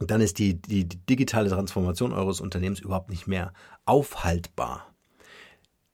dann 0.00 0.20
ist 0.20 0.38
die, 0.38 0.54
die, 0.60 0.84
die 0.84 0.98
digitale 0.98 1.48
Transformation 1.48 2.12
eures 2.12 2.40
Unternehmens 2.40 2.80
überhaupt 2.80 3.10
nicht 3.10 3.26
mehr 3.26 3.52
aufhaltbar. 3.84 4.87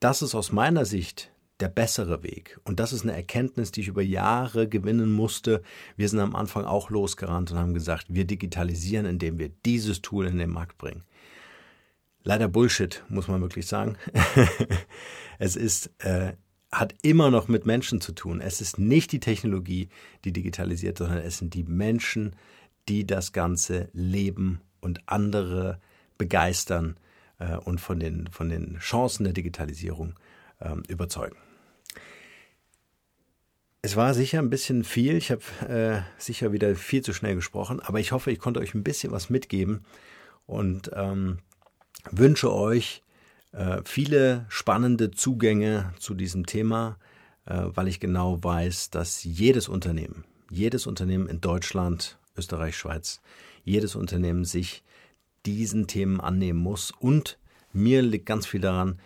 Das 0.04 0.20
ist 0.20 0.34
aus 0.34 0.52
meiner 0.52 0.84
Sicht 0.84 1.32
der 1.60 1.70
bessere 1.70 2.22
Weg. 2.22 2.60
Und 2.64 2.78
das 2.78 2.92
ist 2.92 3.04
eine 3.04 3.16
Erkenntnis, 3.16 3.72
die 3.72 3.80
ich 3.80 3.88
über 3.88 4.02
Jahre 4.02 4.68
gewinnen 4.68 5.10
musste. 5.10 5.62
Wir 5.96 6.10
sind 6.10 6.20
am 6.20 6.36
Anfang 6.36 6.66
auch 6.66 6.90
losgerannt 6.90 7.50
und 7.50 7.56
haben 7.56 7.72
gesagt, 7.72 8.08
wir 8.10 8.26
digitalisieren, 8.26 9.06
indem 9.06 9.38
wir 9.38 9.48
dieses 9.64 10.02
Tool 10.02 10.26
in 10.26 10.36
den 10.36 10.50
Markt 10.50 10.76
bringen. 10.76 11.04
Leider 12.22 12.48
Bullshit, 12.48 13.02
muss 13.08 13.28
man 13.28 13.40
wirklich 13.40 13.66
sagen. 13.66 13.96
es 15.38 15.56
ist, 15.56 15.90
äh, 16.00 16.34
hat 16.70 16.94
immer 17.00 17.30
noch 17.30 17.48
mit 17.48 17.64
Menschen 17.64 18.02
zu 18.02 18.12
tun. 18.12 18.42
Es 18.42 18.60
ist 18.60 18.78
nicht 18.78 19.10
die 19.10 19.20
Technologie, 19.20 19.88
die 20.26 20.34
digitalisiert, 20.34 20.98
sondern 20.98 21.16
es 21.20 21.38
sind 21.38 21.54
die 21.54 21.64
Menschen, 21.64 22.36
die 22.90 23.06
das 23.06 23.32
Ganze 23.32 23.88
leben 23.94 24.60
und 24.82 25.00
andere 25.06 25.80
begeistern 26.18 26.98
äh, 27.38 27.56
und 27.56 27.80
von 27.80 28.00
den, 28.00 28.28
von 28.28 28.48
den 28.48 28.78
Chancen 28.78 29.24
der 29.24 29.32
Digitalisierung 29.32 30.14
ähm, 30.60 30.82
überzeugen. 30.88 31.36
Es 33.82 33.96
war 33.96 34.14
sicher 34.14 34.38
ein 34.38 34.50
bisschen 34.50 34.82
viel. 34.82 35.16
Ich 35.16 35.30
habe 35.30 35.42
äh, 35.68 36.02
sicher 36.20 36.52
wieder 36.52 36.74
viel 36.74 37.02
zu 37.02 37.12
schnell 37.12 37.34
gesprochen, 37.34 37.80
aber 37.80 38.00
ich 38.00 38.12
hoffe, 38.12 38.30
ich 38.30 38.38
konnte 38.38 38.60
euch 38.60 38.74
ein 38.74 38.84
bisschen 38.84 39.12
was 39.12 39.28
mitgeben 39.28 39.84
und 40.46 40.90
ähm, 40.94 41.38
wünsche 42.10 42.52
euch 42.52 43.02
äh, 43.52 43.82
viele 43.84 44.46
spannende 44.48 45.10
Zugänge 45.10 45.92
zu 45.98 46.14
diesem 46.14 46.46
Thema, 46.46 46.98
äh, 47.44 47.64
weil 47.66 47.88
ich 47.88 48.00
genau 48.00 48.42
weiß, 48.42 48.88
dass 48.90 49.22
jedes 49.22 49.68
Unternehmen 49.68 50.24
jedes 50.54 50.86
Unternehmen 50.86 51.28
in 51.28 51.40
Deutschland, 51.40 52.18
Österreich, 52.36 52.76
Schweiz, 52.76 53.20
jedes 53.64 53.94
Unternehmen 53.94 54.44
sich 54.44 54.82
diesen 55.46 55.86
Themen 55.86 56.20
annehmen 56.20 56.60
muss. 56.60 56.90
Und 56.90 57.38
mir 57.72 58.02
liegt 58.02 58.26
ganz 58.26 58.46
viel 58.46 58.60
daran 58.60 59.00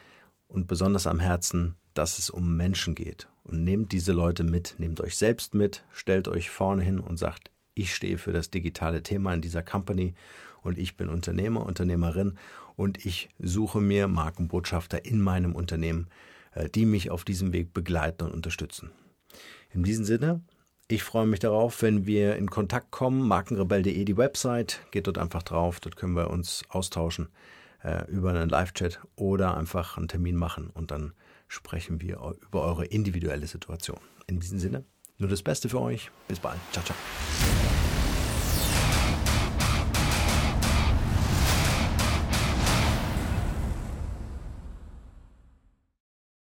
und 0.46 0.66
besonders 0.66 1.07
am 1.07 1.20
Herzen, 1.20 1.74
dass 1.94 2.18
es 2.18 2.31
um 2.31 2.57
Menschen 2.57 2.94
geht. 2.94 3.29
Und 3.44 3.64
nehmt 3.64 3.92
diese 3.92 4.12
Leute 4.12 4.44
mit, 4.44 4.77
nehmt 4.79 5.01
euch 5.01 5.16
selbst 5.16 5.55
mit, 5.55 5.85
stellt 5.92 6.29
euch 6.29 6.51
vorne 6.51 6.83
hin 6.83 7.01
und 7.01 7.16
sagt, 7.18 7.51
ich 7.74 7.94
stehe 7.94 8.18
für 8.18 8.33
das 8.33 8.51
digitale 8.51 9.03
Thema 9.03 9.33
in 9.33 9.40
dieser 9.40 9.62
Company 9.62 10.14
und 10.62 10.79
ich 10.79 10.96
bin 10.96 11.09
Unternehmer, 11.09 11.64
Unternehmerin 11.64 12.37
und 12.77 13.05
ich 13.05 13.31
suche 13.38 13.81
mir 13.81 14.09
Markenbotschafter 14.09 15.05
in 15.05 15.20
meinem 15.20 15.55
Unternehmen, 15.55 16.09
äh, 16.53 16.68
die 16.68 16.87
mich 16.87 17.11
auf 17.11 17.24
diesem 17.24 17.53
Weg 17.53 17.72
begleiten 17.72 18.24
und 18.24 18.33
unterstützen. 18.33 18.90
In 19.72 19.83
diesem 19.83 20.05
Sinne, 20.05 20.42
ich 20.88 21.03
freue 21.03 21.27
mich 21.27 21.38
darauf, 21.40 21.83
wenn 21.83 22.07
wir 22.07 22.37
in 22.37 22.51
Kontakt 22.51 22.90
kommen. 22.90 23.29
Markenrebell.de 23.29 24.05
die 24.05 24.16
Website. 24.16 24.81
Geht 24.90 25.07
dort 25.07 25.18
einfach 25.18 25.42
drauf. 25.42 25.81
Dort 25.81 25.96
können 25.96 26.16
wir 26.16 26.31
uns 26.31 26.62
austauschen 26.70 27.29
äh, 27.85 28.11
über 28.11 28.31
einen 28.31 28.48
Live-Chat 28.48 29.01
oder 29.14 29.57
einfach 29.57 29.98
einen 29.98 30.09
Termin 30.09 30.37
machen 30.37 30.70
und 30.70 30.90
dann 30.90 31.12
sprechen 31.46 32.01
wir 32.01 32.35
über 32.46 32.62
eure 32.62 32.87
individuelle 32.87 33.46
Situation. 33.46 33.98
In 34.27 34.40
diesem 34.40 34.59
Sinne, 34.59 34.85
nur 35.18 35.29
das 35.29 35.42
Beste 35.42 35.68
für 35.68 35.81
euch. 35.81 36.11
Bis 36.27 36.40
bald. 36.40 36.59
Ciao, 36.72 36.85
ciao. 36.85 36.96